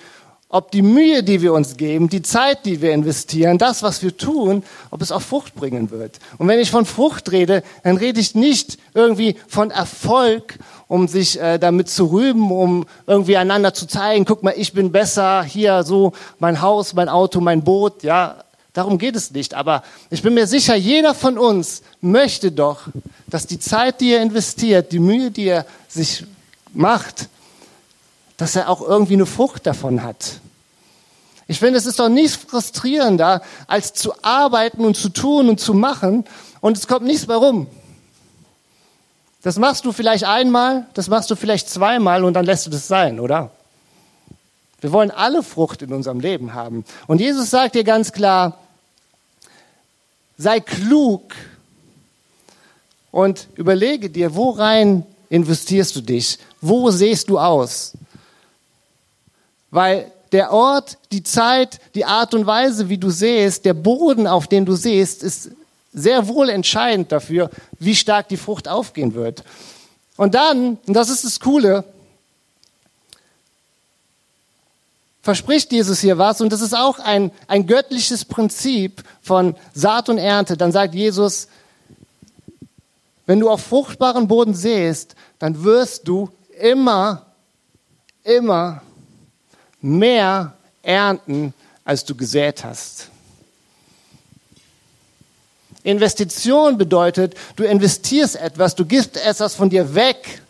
ob 0.49 0.71
die 0.71 0.81
Mühe, 0.81 1.23
die 1.23 1.41
wir 1.41 1.53
uns 1.53 1.77
geben, 1.77 2.09
die 2.09 2.21
Zeit, 2.21 2.65
die 2.65 2.81
wir 2.81 2.91
investieren, 2.91 3.57
das, 3.57 3.83
was 3.83 4.03
wir 4.03 4.17
tun, 4.17 4.63
ob 4.91 5.01
es 5.01 5.13
auch 5.13 5.21
Frucht 5.21 5.55
bringen 5.55 5.89
wird. 5.89 6.19
Und 6.37 6.49
wenn 6.49 6.59
ich 6.59 6.71
von 6.71 6.85
Frucht 6.85 7.31
rede, 7.31 7.63
dann 7.83 7.95
rede 7.95 8.19
ich 8.19 8.35
nicht 8.35 8.77
irgendwie 8.93 9.37
von 9.47 9.71
Erfolg, 9.71 10.59
um 10.87 11.07
sich 11.07 11.39
äh, 11.39 11.57
damit 11.57 11.89
zu 11.89 12.05
rühmen, 12.05 12.51
um 12.51 12.85
irgendwie 13.05 13.37
einander 13.37 13.73
zu 13.73 13.87
zeigen, 13.87 14.25
guck 14.25 14.43
mal, 14.43 14.53
ich 14.55 14.73
bin 14.73 14.91
besser, 14.91 15.43
hier 15.43 15.83
so 15.83 16.13
mein 16.39 16.61
Haus, 16.61 16.93
mein 16.93 17.09
Auto, 17.09 17.41
mein 17.41 17.63
Boot, 17.63 18.03
ja, 18.03 18.43
darum 18.73 18.97
geht 18.97 19.15
es 19.15 19.31
nicht. 19.31 19.53
Aber 19.53 19.83
ich 20.09 20.21
bin 20.21 20.33
mir 20.33 20.47
sicher, 20.47 20.75
jeder 20.75 21.13
von 21.13 21.37
uns 21.37 21.81
möchte 21.99 22.51
doch, 22.51 22.81
dass 23.27 23.47
die 23.47 23.59
Zeit, 23.59 23.99
die 23.99 24.13
er 24.13 24.21
investiert, 24.21 24.91
die 24.91 24.99
Mühe, 24.99 25.31
die 25.31 25.47
er 25.47 25.65
sich 25.87 26.25
macht, 26.73 27.27
dass 28.37 28.55
er 28.55 28.69
auch 28.69 28.81
irgendwie 28.81 29.15
eine 29.15 29.25
Frucht 29.25 29.65
davon 29.65 30.03
hat. 30.03 30.39
Ich 31.47 31.59
finde, 31.59 31.79
es 31.79 31.85
ist 31.85 31.99
doch 31.99 32.09
nichts 32.09 32.35
frustrierender, 32.35 33.41
als 33.67 33.93
zu 33.93 34.13
arbeiten 34.21 34.83
und 34.83 34.95
zu 34.95 35.09
tun 35.09 35.49
und 35.49 35.59
zu 35.59 35.73
machen 35.73 36.25
und 36.59 36.77
es 36.77 36.87
kommt 36.87 37.05
nichts 37.05 37.27
mehr 37.27 37.37
rum. 37.37 37.67
Das 39.47 39.57
machst 39.57 39.85
du 39.85 39.93
vielleicht 39.93 40.25
einmal, 40.25 40.87
das 40.93 41.07
machst 41.07 41.31
du 41.31 41.37
vielleicht 41.37 41.69
zweimal 41.69 42.25
und 42.25 42.33
dann 42.33 42.43
lässt 42.43 42.65
du 42.65 42.69
das 42.69 42.85
sein, 42.85 43.17
oder? 43.17 43.49
Wir 44.81 44.91
wollen 44.91 45.09
alle 45.09 45.41
Frucht 45.41 45.81
in 45.81 45.93
unserem 45.93 46.19
Leben 46.19 46.53
haben. 46.53 46.83
Und 47.07 47.21
Jesus 47.21 47.49
sagt 47.49 47.75
dir 47.75 47.85
ganz 47.85 48.11
klar, 48.11 48.59
sei 50.37 50.59
klug 50.59 51.33
und 53.09 53.47
überlege 53.55 54.09
dir, 54.09 54.35
worein 54.35 55.05
investierst 55.29 55.95
du 55.95 56.01
dich? 56.01 56.39
Wo 56.59 56.91
siehst 56.91 57.29
du 57.29 57.39
aus? 57.39 57.93
Weil 59.71 60.11
der 60.33 60.51
Ort, 60.51 60.97
die 61.13 61.23
Zeit, 61.23 61.79
die 61.95 62.03
Art 62.03 62.33
und 62.33 62.45
Weise, 62.45 62.89
wie 62.89 62.97
du 62.97 63.09
siehst, 63.09 63.63
der 63.63 63.75
Boden, 63.75 64.27
auf 64.27 64.47
dem 64.47 64.65
du 64.65 64.75
siehst, 64.75 65.23
ist 65.23 65.51
sehr 65.97 66.27
wohl 66.27 66.49
entscheidend 66.49 67.11
dafür, 67.11 67.49
wie 67.79 67.95
stark 67.95 68.29
die 68.29 68.37
Frucht 68.37 68.67
aufgehen 68.67 69.15
wird. 69.15 69.43
Und 70.15 70.35
dann, 70.35 70.77
und 70.85 70.93
das 70.93 71.09
ist 71.09 71.25
das 71.25 71.39
Coole, 71.39 71.83
verspricht 75.21 75.71
Jesus 75.71 75.99
hier 75.99 76.17
was, 76.17 76.39
und 76.39 76.53
das 76.53 76.61
ist 76.61 76.75
auch 76.75 76.99
ein, 76.99 77.31
ein 77.47 77.67
göttliches 77.67 78.23
Prinzip 78.25 79.03
von 79.21 79.55
Saat 79.73 80.07
und 80.07 80.17
Ernte. 80.17 80.55
Dann 80.55 80.71
sagt 80.71 80.95
Jesus, 80.95 81.47
wenn 83.25 83.39
du 83.39 83.49
auf 83.49 83.61
fruchtbaren 83.61 84.27
Boden 84.27 84.53
sähst, 84.53 85.15
dann 85.39 85.63
wirst 85.63 86.07
du 86.07 86.29
immer, 86.59 87.25
immer 88.23 88.81
mehr 89.81 90.53
ernten, 90.81 91.53
als 91.83 92.05
du 92.05 92.15
gesät 92.15 92.63
hast. 92.63 93.09
Investition 95.83 96.77
bedeutet, 96.77 97.35
du 97.55 97.63
investierst 97.63 98.35
etwas, 98.35 98.75
du 98.75 98.85
gibst 98.85 99.17
etwas 99.17 99.55
von 99.55 99.69
dir 99.69 99.95
weg. 99.95 100.41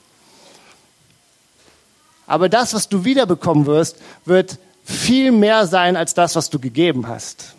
Aber 2.26 2.50
das, 2.50 2.74
was 2.74 2.90
du 2.90 3.06
wiederbekommen 3.06 3.66
wirst, 3.66 3.98
wird 4.26 4.58
viel 4.84 5.32
mehr 5.32 5.68
sein 5.68 5.96
als 5.96 6.14
das, 6.14 6.36
was 6.36 6.50
du 6.50 6.60
gegeben 6.60 7.08
hast. 7.08 7.54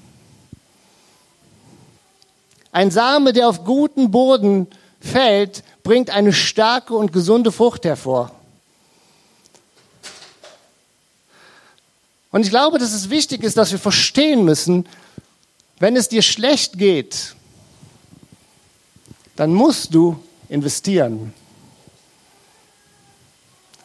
Ein 2.73 2.91
Same, 2.91 3.33
der 3.33 3.49
auf 3.49 3.65
guten 3.65 4.11
Boden 4.11 4.67
fällt, 5.01 5.63
bringt 5.83 6.11
eine 6.11 6.33
starke 6.33 6.95
und 6.95 7.13
gesunde 7.13 7.53
Frucht 7.53 7.85
hervor. 7.85 8.31
Und 12.31 12.43
ich 12.43 12.51
glaube, 12.51 12.79
dass 12.79 12.93
es 12.93 13.09
wichtig 13.09 13.43
ist, 13.43 13.57
dass 13.57 13.73
wir 13.73 13.79
verstehen 13.79 14.45
müssen, 14.45 14.87
wenn 15.79 15.97
es 15.97 16.09
dir 16.09 16.23
schlecht 16.23 16.79
geht, 16.79 17.35
dann 19.39 19.55
musst 19.55 19.95
du 19.95 20.19
investieren. 20.49 21.33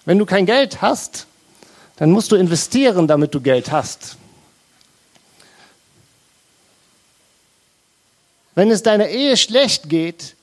Wenn 0.04 0.18
du 0.18 0.26
kein 0.26 0.48
Geld 0.48 0.82
hast, 0.82 1.28
dann 1.98 2.10
musst 2.10 2.32
du 2.32 2.36
investieren, 2.36 3.08
damit 3.08 3.36
du 3.36 3.40
Geld 3.40 3.72
hast. 3.72 4.18
Wenn 8.56 8.72
es 8.72 8.82
deiner 8.82 9.10
Ehe 9.10 9.38
schlecht 9.38 9.90
geht, 9.90 10.36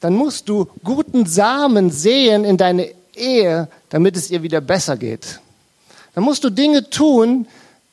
dann 0.00 0.14
musst 0.14 0.48
du 0.48 0.68
guten 0.82 1.24
Samen 1.26 1.92
säen 1.92 2.44
in 2.44 2.56
deine 2.56 2.92
Ehe, 3.14 3.68
damit 3.90 4.16
es 4.16 4.28
ihr 4.28 4.42
wieder 4.42 4.60
besser 4.60 4.96
geht. 4.96 5.38
Dann 6.16 6.24
musst 6.24 6.42
du 6.42 6.50
Dinge 6.50 6.90
tun, 6.90 7.46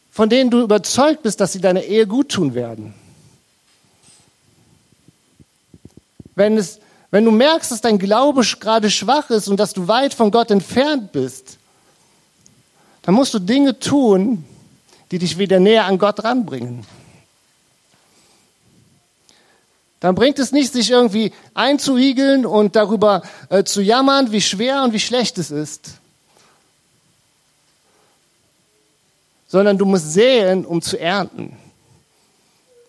von 0.09 0.29
denen 0.29 0.49
du 0.49 0.63
überzeugt 0.63 1.21
bist, 1.21 1.39
dass 1.39 1.53
sie 1.53 1.61
deiner 1.61 1.83
Ehe 1.83 2.07
gut 2.07 2.29
tun 2.29 2.55
werden. 2.55 2.95
Wenn, 6.35 6.57
es, 6.57 6.79
wenn 7.11 7.25
du 7.25 7.31
merkst, 7.31 7.71
dass 7.71 7.81
dein 7.81 7.99
Glaube 7.99 8.43
gerade 8.59 8.89
schwach 8.89 9.29
ist 9.29 9.47
und 9.47 9.59
dass 9.59 9.73
du 9.73 9.87
weit 9.87 10.13
von 10.13 10.31
Gott 10.31 10.51
entfernt 10.51 11.11
bist, 11.11 11.57
dann 13.03 13.15
musst 13.15 13.33
du 13.33 13.39
Dinge 13.39 13.77
tun, 13.79 14.45
die 15.11 15.19
dich 15.19 15.37
wieder 15.37 15.59
näher 15.59 15.85
an 15.85 15.97
Gott 15.97 16.23
ranbringen. 16.23 16.85
Dann 19.99 20.15
bringt 20.15 20.37
es 20.37 20.51
nicht, 20.51 20.73
sich 20.73 20.89
irgendwie 20.89 21.31
einzuigeln 21.53 22.45
und 22.45 22.75
darüber 22.75 23.21
äh, 23.49 23.63
zu 23.63 23.81
jammern, 23.81 24.33
wie 24.33 24.41
schwer 24.41 24.83
und 24.83 24.91
wie 24.91 24.99
schlecht 24.99 25.37
es 25.37 25.49
ist, 25.49 25.91
sondern 29.47 29.77
du 29.77 29.85
musst 29.85 30.11
säen, 30.11 30.65
um 30.65 30.81
zu 30.81 30.99
ernten. 30.99 31.55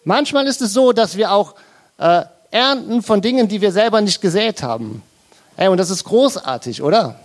Manchmal 0.02 0.46
ist 0.48 0.60
es 0.60 0.72
so, 0.72 0.92
dass 0.92 1.16
wir 1.16 1.30
auch 1.30 1.54
äh, 1.98 2.24
ernten 2.54 3.02
von 3.02 3.20
Dingen, 3.20 3.48
die 3.48 3.60
wir 3.60 3.72
selber 3.72 4.00
nicht 4.00 4.20
gesät 4.20 4.62
haben. 4.62 5.02
Ey, 5.56 5.68
und 5.68 5.76
das 5.76 5.90
ist 5.90 6.04
großartig, 6.04 6.82
oder? 6.82 7.18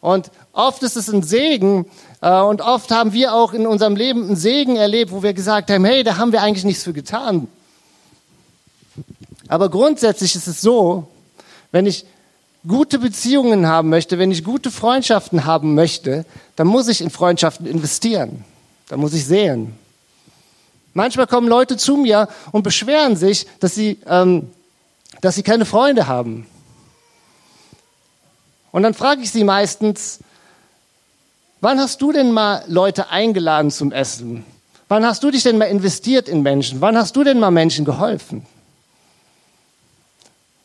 Und 0.00 0.30
oft 0.52 0.82
ist 0.82 0.96
es 0.96 1.08
ein 1.08 1.22
Segen 1.22 1.84
äh, 2.22 2.40
und 2.40 2.62
oft 2.62 2.90
haben 2.90 3.12
wir 3.12 3.34
auch 3.34 3.52
in 3.52 3.66
unserem 3.66 3.94
Leben 3.94 4.24
einen 4.24 4.36
Segen 4.36 4.76
erlebt, 4.76 5.12
wo 5.12 5.22
wir 5.22 5.34
gesagt 5.34 5.70
haben, 5.70 5.84
hey, 5.84 6.02
da 6.02 6.16
haben 6.16 6.32
wir 6.32 6.42
eigentlich 6.42 6.64
nichts 6.64 6.82
für 6.82 6.94
getan. 6.94 7.48
Aber 9.48 9.68
grundsätzlich 9.68 10.34
ist 10.34 10.46
es 10.46 10.62
so, 10.62 11.08
wenn 11.70 11.84
ich 11.84 12.06
gute 12.66 12.98
Beziehungen 12.98 13.66
haben 13.66 13.90
möchte, 13.90 14.18
wenn 14.18 14.30
ich 14.30 14.44
gute 14.44 14.70
Freundschaften 14.70 15.44
haben 15.44 15.74
möchte, 15.74 16.24
dann 16.56 16.66
muss 16.66 16.88
ich 16.88 17.02
in 17.02 17.10
Freundschaften 17.10 17.66
investieren. 17.66 18.44
Da 18.88 18.96
muss 18.96 19.12
ich 19.12 19.26
sehen. 19.26 19.74
Manchmal 20.96 21.26
kommen 21.26 21.46
Leute 21.46 21.76
zu 21.76 21.98
mir 21.98 22.26
und 22.52 22.62
beschweren 22.62 23.16
sich, 23.16 23.46
dass 23.60 23.74
sie, 23.74 23.98
ähm, 24.06 24.50
dass 25.20 25.34
sie 25.34 25.42
keine 25.42 25.66
Freunde 25.66 26.06
haben. 26.06 26.46
Und 28.72 28.82
dann 28.82 28.94
frage 28.94 29.20
ich 29.20 29.30
sie 29.30 29.44
meistens, 29.44 30.20
wann 31.60 31.78
hast 31.78 32.00
du 32.00 32.12
denn 32.12 32.32
mal 32.32 32.64
Leute 32.66 33.10
eingeladen 33.10 33.70
zum 33.70 33.92
Essen? 33.92 34.46
Wann 34.88 35.04
hast 35.04 35.22
du 35.22 35.30
dich 35.30 35.42
denn 35.42 35.58
mal 35.58 35.66
investiert 35.66 36.30
in 36.30 36.40
Menschen? 36.40 36.80
Wann 36.80 36.96
hast 36.96 37.14
du 37.14 37.24
denn 37.24 37.40
mal 37.40 37.50
Menschen 37.50 37.84
geholfen? 37.84 38.46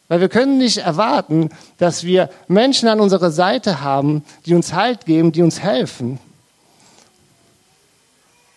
Weil 0.08 0.22
wir 0.22 0.30
können 0.30 0.58
nicht 0.58 0.78
erwarten, 0.78 1.50
dass 1.78 2.06
wir 2.06 2.30
Menschen 2.48 2.88
an 2.88 3.02
unserer 3.02 3.32
Seite 3.32 3.82
haben, 3.82 4.24
die 4.46 4.56
uns 4.56 4.72
Halt 4.72 5.06
geben, 5.06 5.34
die 5.34 5.42
uns 5.42 5.60
helfen, 5.60 6.20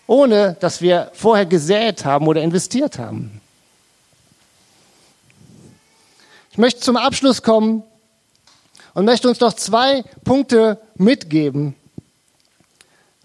ohne 0.06 0.56
dass 0.60 0.80
wir 0.80 1.10
vorher 1.14 1.46
gesät 1.46 2.04
haben 2.04 2.26
oder 2.26 2.42
investiert 2.42 2.98
haben. 2.98 3.40
Ich 6.50 6.58
möchte 6.58 6.80
zum 6.80 6.96
Abschluss 6.96 7.42
kommen 7.42 7.82
und 8.94 9.04
möchte 9.04 9.28
uns 9.28 9.40
noch 9.40 9.54
zwei 9.54 10.04
Punkte 10.24 10.78
mitgeben, 10.94 11.74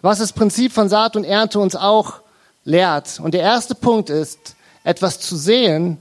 was 0.02 0.20
das 0.20 0.34
Prinzip 0.34 0.72
von 0.72 0.90
Saat 0.90 1.16
und 1.16 1.26
Ernte 1.26 1.60
uns 1.60 1.76
auch 1.76 2.22
lehrt. 2.64 3.20
Und 3.20 3.34
der 3.34 3.42
erste 3.42 3.76
Punkt 3.76 4.10
ist, 4.10 4.56
etwas 4.84 5.20
zu 5.20 5.36
sehen 5.36 5.98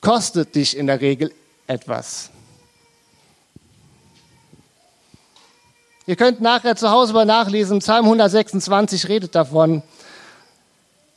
kostet 0.00 0.54
dich 0.54 0.76
in 0.76 0.86
der 0.86 1.00
Regel 1.00 1.32
etwas. 1.66 2.30
Ihr 6.06 6.14
könnt 6.14 6.40
nachher 6.40 6.76
zu 6.76 6.90
Hause 6.90 7.12
mal 7.12 7.24
nachlesen, 7.24 7.80
Psalm 7.80 8.04
126 8.04 9.08
redet 9.08 9.34
davon. 9.34 9.82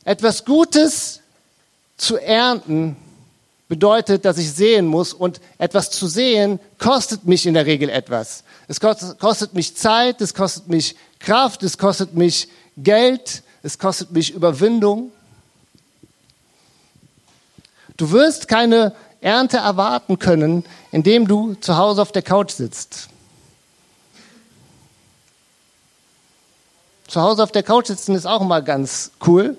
Etwas 0.04 0.44
Gutes 0.44 1.20
zu 1.96 2.16
ernten 2.16 2.96
bedeutet, 3.68 4.24
dass 4.24 4.38
ich 4.38 4.50
sehen 4.52 4.86
muss 4.86 5.12
und 5.12 5.40
etwas 5.58 5.90
zu 5.90 6.08
sehen 6.08 6.58
kostet 6.78 7.24
mich 7.26 7.46
in 7.46 7.54
der 7.54 7.66
Regel 7.66 7.88
etwas. 7.88 8.42
Es 8.66 8.80
kostet 8.80 9.54
mich 9.54 9.76
Zeit, 9.76 10.20
es 10.20 10.34
kostet 10.34 10.68
mich 10.68 10.96
Kraft, 11.18 11.62
es 11.62 11.78
kostet 11.78 12.14
mich 12.14 12.48
Geld, 12.76 13.42
es 13.62 13.78
kostet 13.78 14.10
mich 14.10 14.32
Überwindung. 14.32 15.12
Du 17.96 18.10
wirst 18.10 18.48
keine 18.48 18.94
Ernte 19.20 19.58
erwarten 19.58 20.18
können, 20.18 20.64
indem 20.90 21.28
du 21.28 21.54
zu 21.54 21.76
Hause 21.76 22.00
auf 22.00 22.10
der 22.10 22.22
Couch 22.22 22.52
sitzt. 22.52 23.08
Zu 27.06 27.20
Hause 27.20 27.42
auf 27.42 27.52
der 27.52 27.62
Couch 27.62 27.88
sitzen 27.88 28.14
ist 28.14 28.26
auch 28.26 28.42
mal 28.42 28.64
ganz 28.64 29.10
cool. 29.26 29.56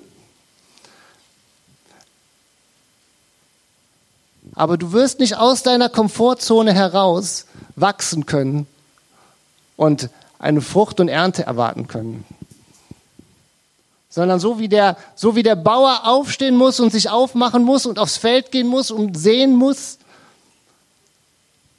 Aber 4.61 4.77
du 4.77 4.91
wirst 4.91 5.19
nicht 5.19 5.37
aus 5.37 5.63
deiner 5.63 5.89
Komfortzone 5.89 6.71
heraus 6.71 7.47
wachsen 7.75 8.27
können 8.27 8.67
und 9.75 10.11
eine 10.37 10.61
Frucht 10.61 10.99
und 10.99 11.07
Ernte 11.07 11.41
erwarten 11.41 11.87
können 11.87 12.23
sondern 14.07 14.39
so 14.39 14.59
wie 14.59 14.67
der, 14.67 14.97
so 15.15 15.35
wie 15.35 15.41
der 15.41 15.55
Bauer 15.55 16.01
aufstehen 16.03 16.55
muss 16.55 16.79
und 16.79 16.91
sich 16.91 17.09
aufmachen 17.09 17.63
muss 17.63 17.87
und 17.87 17.97
aufs 17.97 18.17
Feld 18.17 18.51
gehen 18.51 18.67
muss 18.67 18.91
und 18.91 19.17
sehen 19.17 19.55
muss, 19.55 19.97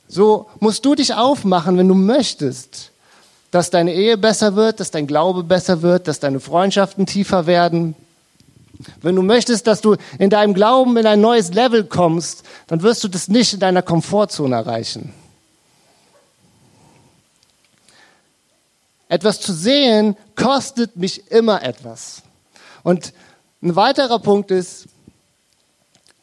so 0.08 0.48
musst 0.58 0.84
du 0.84 0.96
dich 0.96 1.14
aufmachen, 1.14 1.78
wenn 1.78 1.86
du 1.86 1.94
möchtest, 1.94 2.90
dass 3.52 3.70
deine 3.70 3.94
Ehe 3.94 4.18
besser 4.18 4.56
wird, 4.56 4.80
dass 4.80 4.90
dein 4.90 5.06
Glaube 5.06 5.44
besser 5.44 5.82
wird, 5.82 6.08
dass 6.08 6.18
deine 6.18 6.40
Freundschaften 6.40 7.06
tiefer 7.06 7.46
werden. 7.46 7.94
Wenn 9.00 9.16
du 9.16 9.22
möchtest, 9.22 9.66
dass 9.66 9.80
du 9.80 9.96
in 10.18 10.30
deinem 10.30 10.54
Glauben 10.54 10.96
in 10.96 11.06
ein 11.06 11.20
neues 11.20 11.52
Level 11.52 11.84
kommst, 11.84 12.44
dann 12.66 12.82
wirst 12.82 13.02
du 13.04 13.08
das 13.08 13.28
nicht 13.28 13.54
in 13.54 13.60
deiner 13.60 13.82
Komfortzone 13.82 14.54
erreichen. 14.54 15.12
Etwas 19.08 19.40
zu 19.40 19.52
sehen 19.52 20.16
kostet 20.36 20.96
mich 20.96 21.30
immer 21.30 21.62
etwas. 21.62 22.22
Und 22.82 23.12
ein 23.62 23.76
weiterer 23.76 24.18
Punkt 24.18 24.50
ist, 24.50 24.86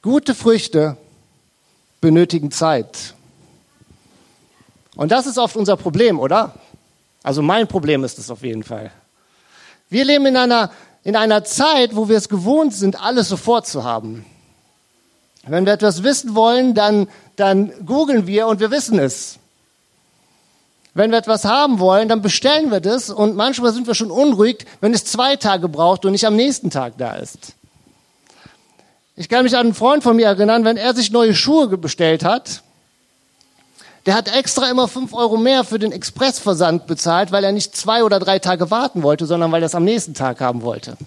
gute 0.01 0.33
Früchte 0.33 0.97
benötigen 2.01 2.51
Zeit. 2.51 3.13
Und 4.95 5.11
das 5.11 5.27
ist 5.27 5.37
oft 5.37 5.55
unser 5.55 5.77
Problem, 5.77 6.19
oder? 6.19 6.53
Also 7.23 7.41
mein 7.41 7.67
Problem 7.67 8.03
ist 8.03 8.17
es 8.17 8.29
auf 8.29 8.43
jeden 8.43 8.63
Fall. 8.63 8.91
Wir 9.89 10.05
leben 10.05 10.25
in 10.25 10.37
einer, 10.37 10.71
in 11.09 11.15
einer 11.15 11.43
Zeit, 11.43 11.95
wo 11.95 12.07
wir 12.07 12.17
es 12.17 12.29
gewohnt 12.29 12.71
sind, 12.71 13.01
alles 13.01 13.29
sofort 13.29 13.65
zu 13.65 13.83
haben. 13.83 14.27
Wenn 15.47 15.65
wir 15.65 15.73
etwas 15.73 16.03
wissen 16.03 16.35
wollen, 16.35 16.75
dann, 16.75 17.07
dann 17.35 17.73
googeln 17.83 18.27
wir 18.27 18.45
und 18.45 18.59
wir 18.59 18.69
wissen 18.69 18.99
es. 18.99 19.39
Wenn 20.93 21.09
wir 21.09 21.17
etwas 21.17 21.45
haben 21.45 21.79
wollen, 21.79 22.09
dann 22.09 22.21
bestellen 22.21 22.69
wir 22.69 22.79
das 22.79 23.09
und 23.09 23.35
manchmal 23.35 23.73
sind 23.73 23.87
wir 23.87 23.95
schon 23.95 24.11
unruhig, 24.11 24.67
wenn 24.81 24.93
es 24.93 25.03
zwei 25.03 25.35
Tage 25.35 25.67
braucht 25.67 26.05
und 26.05 26.11
nicht 26.11 26.27
am 26.27 26.35
nächsten 26.35 26.69
Tag 26.69 26.93
da 26.99 27.15
ist. 27.15 27.53
Ich 29.15 29.29
kann 29.29 29.45
mich 29.45 29.55
an 29.55 29.65
einen 29.65 29.73
Freund 29.73 30.03
von 30.03 30.15
mir 30.15 30.27
erinnern, 30.27 30.63
wenn 30.63 30.77
er 30.77 30.93
sich 30.93 31.09
neue 31.09 31.33
Schuhe 31.33 31.75
bestellt 31.79 32.23
hat, 32.23 32.61
der 34.09 34.15
hat 34.15 34.35
extra 34.35 34.71
immer 34.71 34.87
fünf 34.87 35.13
Euro 35.13 35.37
mehr 35.37 35.63
für 35.63 35.77
den 35.77 35.91
Expressversand 35.91 36.87
bezahlt, 36.87 37.31
weil 37.31 37.43
er 37.43 37.51
nicht 37.51 37.77
zwei 37.77 38.03
oder 38.03 38.17
drei 38.17 38.39
Tage 38.39 38.71
warten 38.71 39.03
wollte, 39.03 39.27
sondern 39.27 39.51
weil 39.51 39.61
er 39.61 39.67
es 39.67 39.75
am 39.75 39.83
nächsten 39.83 40.15
Tag 40.15 40.41
haben 40.41 40.63
wollte. 40.63 40.97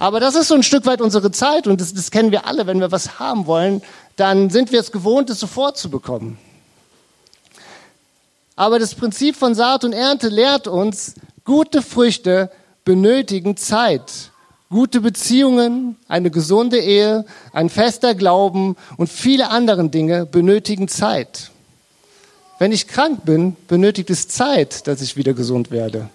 Aber 0.00 0.18
das 0.18 0.34
ist 0.34 0.48
so 0.48 0.56
ein 0.56 0.64
Stück 0.64 0.86
weit 0.86 1.00
unsere 1.00 1.30
Zeit 1.30 1.68
und 1.68 1.80
das, 1.80 1.94
das 1.94 2.10
kennen 2.10 2.32
wir 2.32 2.48
alle. 2.48 2.66
Wenn 2.66 2.80
wir 2.80 2.90
was 2.90 3.20
haben 3.20 3.46
wollen, 3.46 3.80
dann 4.16 4.50
sind 4.50 4.72
wir 4.72 4.80
es 4.80 4.90
gewohnt, 4.90 5.30
es 5.30 5.38
sofort 5.38 5.78
zu 5.78 5.88
bekommen. 5.88 6.36
Aber 8.56 8.80
das 8.80 8.96
Prinzip 8.96 9.36
von 9.36 9.54
Saat 9.54 9.84
und 9.84 9.92
Ernte 9.92 10.26
lehrt 10.26 10.66
uns, 10.66 11.14
gute 11.44 11.80
Früchte 11.80 12.50
benötigen 12.84 13.56
Zeit. 13.56 14.32
Gute 14.70 15.00
Beziehungen, 15.00 15.96
eine 16.08 16.30
gesunde 16.30 16.78
Ehe, 16.78 17.24
ein 17.52 17.68
fester 17.68 18.14
Glauben 18.14 18.76
und 18.96 19.08
viele 19.08 19.50
andere 19.50 19.88
Dinge 19.88 20.26
benötigen 20.26 20.88
Zeit. 20.88 21.50
Wenn 22.58 22.72
ich 22.72 22.88
krank 22.88 23.24
bin, 23.24 23.56
benötigt 23.68 24.10
es 24.10 24.28
Zeit, 24.28 24.86
dass 24.86 25.02
ich 25.02 25.16
wieder 25.16 25.34
gesund 25.34 25.70
werde. 25.70 26.08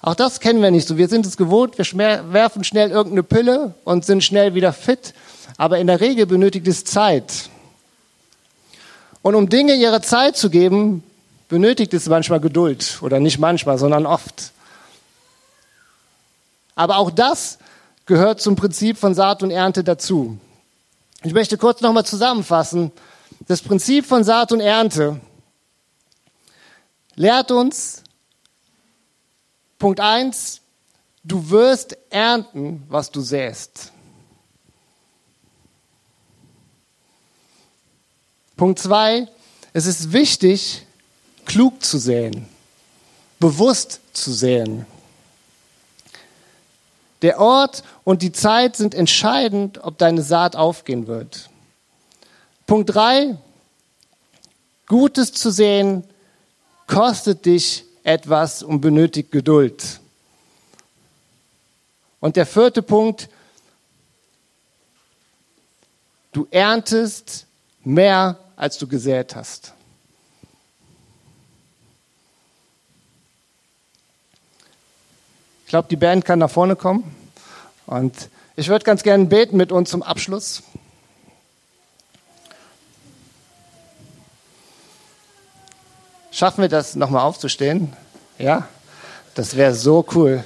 Auch 0.00 0.14
das 0.14 0.40
kennen 0.40 0.62
wir 0.62 0.70
nicht 0.70 0.86
so. 0.86 0.96
Wir 0.96 1.08
sind 1.08 1.26
es 1.26 1.36
gewohnt, 1.36 1.76
wir 1.76 2.32
werfen 2.32 2.64
schnell 2.64 2.90
irgendeine 2.90 3.22
Pille 3.22 3.74
und 3.84 4.04
sind 4.04 4.22
schnell 4.22 4.54
wieder 4.54 4.72
fit. 4.72 5.12
Aber 5.56 5.78
in 5.78 5.88
der 5.88 6.00
Regel 6.00 6.26
benötigt 6.26 6.68
es 6.68 6.84
Zeit. 6.84 7.50
Und 9.22 9.34
um 9.34 9.48
Dinge 9.48 9.74
ihre 9.74 10.00
Zeit 10.00 10.36
zu 10.36 10.50
geben, 10.50 11.02
benötigt 11.48 11.92
es 11.94 12.08
manchmal 12.08 12.40
Geduld 12.40 12.98
oder 13.02 13.18
nicht 13.18 13.38
manchmal, 13.38 13.76
sondern 13.78 14.06
oft. 14.06 14.52
Aber 16.78 16.98
auch 16.98 17.10
das 17.10 17.58
gehört 18.06 18.40
zum 18.40 18.54
Prinzip 18.54 18.98
von 18.98 19.12
Saat 19.12 19.42
und 19.42 19.50
Ernte 19.50 19.82
dazu. 19.82 20.38
Ich 21.24 21.32
möchte 21.32 21.58
kurz 21.58 21.80
nochmal 21.80 22.06
zusammenfassen. 22.06 22.92
Das 23.48 23.60
Prinzip 23.62 24.06
von 24.06 24.22
Saat 24.22 24.52
und 24.52 24.60
Ernte 24.60 25.20
lehrt 27.16 27.50
uns, 27.50 28.04
Punkt 29.80 29.98
eins: 29.98 30.60
du 31.24 31.50
wirst 31.50 31.96
ernten, 32.10 32.84
was 32.88 33.10
du 33.10 33.22
säst. 33.22 33.90
Punkt 38.56 38.78
zwei: 38.78 39.26
es 39.72 39.86
ist 39.86 40.12
wichtig, 40.12 40.86
klug 41.44 41.82
zu 41.82 41.98
säen, 41.98 42.46
bewusst 43.40 43.98
zu 44.12 44.32
säen. 44.32 44.86
Der 47.22 47.40
Ort 47.40 47.82
und 48.04 48.22
die 48.22 48.32
Zeit 48.32 48.76
sind 48.76 48.94
entscheidend, 48.94 49.78
ob 49.82 49.98
deine 49.98 50.22
Saat 50.22 50.56
aufgehen 50.56 51.06
wird. 51.06 51.50
Punkt 52.66 52.94
drei: 52.94 53.36
Gutes 54.86 55.32
zu 55.32 55.50
säen 55.50 56.04
kostet 56.86 57.44
dich 57.44 57.84
etwas 58.04 58.62
und 58.62 58.80
benötigt 58.80 59.30
Geduld. 59.30 60.00
Und 62.20 62.36
der 62.36 62.46
vierte 62.46 62.82
Punkt, 62.82 63.28
du 66.32 66.46
erntest 66.50 67.46
mehr, 67.84 68.38
als 68.56 68.78
du 68.78 68.86
gesät 68.86 69.36
hast. 69.36 69.72
Ich 75.68 75.70
glaube, 75.70 75.86
die 75.90 75.96
Band 75.96 76.24
kann 76.24 76.38
nach 76.38 76.48
vorne 76.48 76.76
kommen. 76.76 77.14
Und 77.84 78.30
ich 78.56 78.68
würde 78.68 78.86
ganz 78.86 79.02
gerne 79.02 79.26
beten 79.26 79.58
mit 79.58 79.70
uns 79.70 79.90
zum 79.90 80.02
Abschluss. 80.02 80.62
Schaffen 86.30 86.62
wir 86.62 86.70
das, 86.70 86.96
nochmal 86.96 87.22
aufzustehen? 87.22 87.92
Ja? 88.38 88.66
Das 89.34 89.58
wäre 89.58 89.74
so 89.74 90.06
cool. 90.14 90.42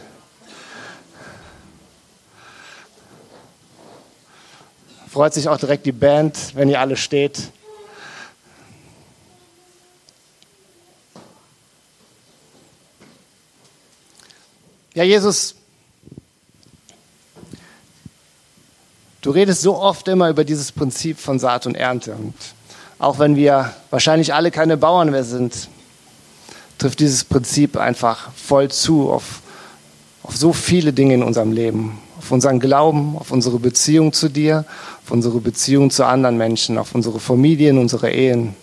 Freut 5.08 5.34
sich 5.34 5.48
auch 5.48 5.58
direkt 5.58 5.86
die 5.86 5.92
Band, 5.92 6.56
wenn 6.56 6.68
ihr 6.68 6.80
alle 6.80 6.96
steht. 6.96 7.52
Ja, 14.94 15.04
Jesus, 15.04 15.54
du 19.22 19.30
redest 19.30 19.62
so 19.62 19.78
oft 19.78 20.06
immer 20.06 20.28
über 20.28 20.44
dieses 20.44 20.70
Prinzip 20.70 21.18
von 21.18 21.38
Saat 21.38 21.66
und 21.66 21.76
Ernte. 21.76 22.14
Und 22.14 22.34
auch 22.98 23.18
wenn 23.18 23.34
wir 23.34 23.74
wahrscheinlich 23.88 24.34
alle 24.34 24.50
keine 24.50 24.76
Bauern 24.76 25.10
mehr 25.10 25.24
sind, 25.24 25.70
trifft 26.76 27.00
dieses 27.00 27.24
Prinzip 27.24 27.78
einfach 27.78 28.32
voll 28.32 28.70
zu 28.70 29.10
auf, 29.10 29.40
auf 30.24 30.36
so 30.36 30.52
viele 30.52 30.92
Dinge 30.92 31.14
in 31.14 31.22
unserem 31.22 31.52
Leben. 31.52 31.98
Auf 32.18 32.30
unseren 32.30 32.60
Glauben, 32.60 33.16
auf 33.16 33.30
unsere 33.30 33.58
Beziehung 33.58 34.12
zu 34.12 34.28
dir, 34.28 34.66
auf 35.04 35.10
unsere 35.10 35.40
Beziehung 35.40 35.90
zu 35.90 36.04
anderen 36.04 36.36
Menschen, 36.36 36.76
auf 36.76 36.94
unsere 36.94 37.18
Familien, 37.18 37.78
unsere 37.78 38.10
Ehen. 38.10 38.54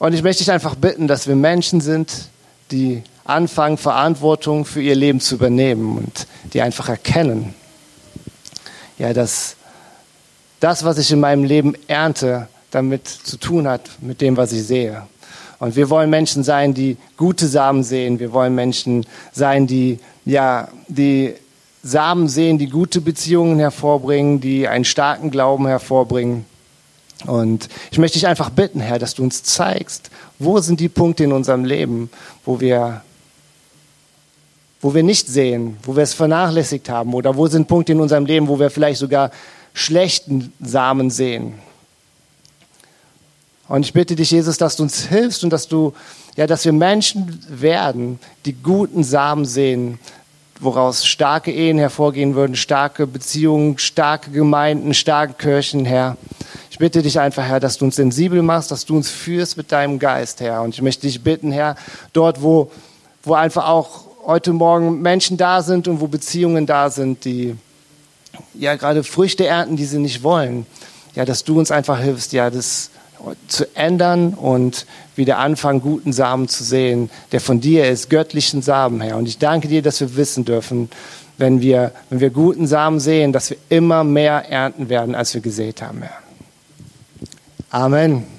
Und 0.00 0.12
ich 0.12 0.24
möchte 0.24 0.42
dich 0.42 0.50
einfach 0.50 0.74
bitten, 0.74 1.06
dass 1.06 1.28
wir 1.28 1.36
Menschen 1.36 1.80
sind, 1.80 2.30
die 2.74 3.02
anfangen, 3.24 3.78
Verantwortung 3.78 4.64
für 4.64 4.82
ihr 4.82 4.96
Leben 4.96 5.20
zu 5.20 5.36
übernehmen 5.36 5.98
und 5.98 6.26
die 6.52 6.60
einfach 6.60 6.88
erkennen, 6.88 7.54
ja, 8.98 9.12
dass 9.12 9.56
das, 10.60 10.84
was 10.84 10.98
ich 10.98 11.10
in 11.12 11.20
meinem 11.20 11.44
Leben 11.44 11.74
ernte, 11.86 12.48
damit 12.70 13.06
zu 13.06 13.36
tun 13.36 13.68
hat, 13.68 13.82
mit 14.00 14.20
dem, 14.20 14.36
was 14.36 14.52
ich 14.52 14.64
sehe. 14.64 15.06
Und 15.60 15.76
wir 15.76 15.88
wollen 15.88 16.10
Menschen 16.10 16.42
sein, 16.42 16.74
die 16.74 16.96
gute 17.16 17.46
Samen 17.46 17.84
sehen. 17.84 18.18
Wir 18.18 18.32
wollen 18.32 18.54
Menschen 18.54 19.06
sein, 19.32 19.66
die, 19.66 20.00
ja, 20.24 20.68
die 20.88 21.34
Samen 21.82 22.28
sehen, 22.28 22.58
die 22.58 22.68
gute 22.68 23.00
Beziehungen 23.00 23.58
hervorbringen, 23.58 24.40
die 24.40 24.66
einen 24.66 24.84
starken 24.84 25.30
Glauben 25.30 25.66
hervorbringen. 25.66 26.44
Und 27.26 27.68
ich 27.90 27.98
möchte 27.98 28.18
dich 28.18 28.26
einfach 28.26 28.50
bitten, 28.50 28.80
Herr, 28.80 28.98
dass 28.98 29.14
du 29.14 29.22
uns 29.22 29.42
zeigst, 29.42 30.10
wo 30.38 30.58
sind 30.60 30.80
die 30.80 30.88
Punkte 30.88 31.24
in 31.24 31.32
unserem 31.32 31.64
Leben, 31.64 32.10
wo 32.44 32.60
wir, 32.60 33.02
wo 34.80 34.94
wir 34.94 35.02
nicht 35.02 35.26
sehen, 35.26 35.76
wo 35.82 35.96
wir 35.96 36.02
es 36.02 36.14
vernachlässigt 36.14 36.88
haben, 36.88 37.14
oder 37.14 37.36
wo 37.36 37.46
sind 37.46 37.68
Punkte 37.68 37.92
in 37.92 38.00
unserem 38.00 38.26
Leben, 38.26 38.48
wo 38.48 38.58
wir 38.58 38.70
vielleicht 38.70 39.00
sogar 39.00 39.30
schlechten 39.72 40.52
Samen 40.60 41.10
sehen. 41.10 41.54
Und 43.66 43.86
ich 43.86 43.94
bitte 43.94 44.14
dich, 44.14 44.30
Jesus, 44.30 44.58
dass 44.58 44.76
du 44.76 44.82
uns 44.82 45.06
hilfst 45.06 45.42
und 45.42 45.50
dass 45.50 45.66
du, 45.68 45.94
ja, 46.36 46.46
dass 46.46 46.64
wir 46.66 46.72
Menschen 46.72 47.40
werden, 47.48 48.18
die 48.44 48.52
guten 48.52 49.02
Samen 49.02 49.46
sehen, 49.46 49.98
woraus 50.60 51.06
starke 51.06 51.50
Ehen 51.50 51.78
hervorgehen 51.78 52.34
würden, 52.34 52.56
starke 52.56 53.06
Beziehungen, 53.06 53.78
starke 53.78 54.30
Gemeinden, 54.30 54.92
starke 54.92 55.34
Kirchen, 55.34 55.84
Herr. 55.84 56.16
Ich 56.74 56.78
bitte 56.78 57.02
dich 57.02 57.20
einfach, 57.20 57.44
Herr, 57.44 57.60
dass 57.60 57.78
du 57.78 57.84
uns 57.84 57.94
sensibel 57.94 58.42
machst, 58.42 58.72
dass 58.72 58.84
du 58.84 58.96
uns 58.96 59.08
führst 59.08 59.56
mit 59.56 59.70
deinem 59.70 60.00
Geist, 60.00 60.40
Herr. 60.40 60.60
Und 60.62 60.74
ich 60.74 60.82
möchte 60.82 61.06
dich 61.06 61.22
bitten, 61.22 61.52
Herr, 61.52 61.76
dort, 62.12 62.42
wo, 62.42 62.68
wo 63.22 63.34
einfach 63.34 63.68
auch 63.68 64.00
heute 64.26 64.52
Morgen 64.52 65.00
Menschen 65.00 65.36
da 65.36 65.62
sind 65.62 65.86
und 65.86 66.00
wo 66.00 66.08
Beziehungen 66.08 66.66
da 66.66 66.90
sind, 66.90 67.24
die 67.26 67.54
ja 68.54 68.74
gerade 68.74 69.04
Früchte 69.04 69.46
ernten, 69.46 69.76
die 69.76 69.84
sie 69.84 70.00
nicht 70.00 70.24
wollen, 70.24 70.66
ja, 71.14 71.24
dass 71.24 71.44
du 71.44 71.60
uns 71.60 71.70
einfach 71.70 72.00
hilfst, 72.00 72.32
ja, 72.32 72.50
das 72.50 72.90
zu 73.46 73.68
ändern 73.76 74.34
und 74.34 74.86
wieder 75.14 75.38
anfangen, 75.38 75.80
guten 75.80 76.12
Samen 76.12 76.48
zu 76.48 76.64
sehen, 76.64 77.08
der 77.30 77.40
von 77.40 77.60
dir 77.60 77.88
ist, 77.88 78.10
göttlichen 78.10 78.62
Samen, 78.62 79.00
Herr. 79.00 79.16
Und 79.16 79.28
ich 79.28 79.38
danke 79.38 79.68
dir, 79.68 79.80
dass 79.80 80.00
wir 80.00 80.16
wissen 80.16 80.44
dürfen, 80.44 80.90
wenn 81.38 81.60
wir, 81.60 81.92
wenn 82.10 82.18
wir 82.18 82.30
guten 82.30 82.66
Samen 82.66 82.98
sehen, 82.98 83.32
dass 83.32 83.50
wir 83.50 83.58
immer 83.68 84.02
mehr 84.02 84.50
ernten 84.50 84.88
werden, 84.88 85.14
als 85.14 85.34
wir 85.34 85.40
gesät 85.40 85.80
haben, 85.80 86.02
Herr. 86.02 86.23
Amen. 87.74 88.33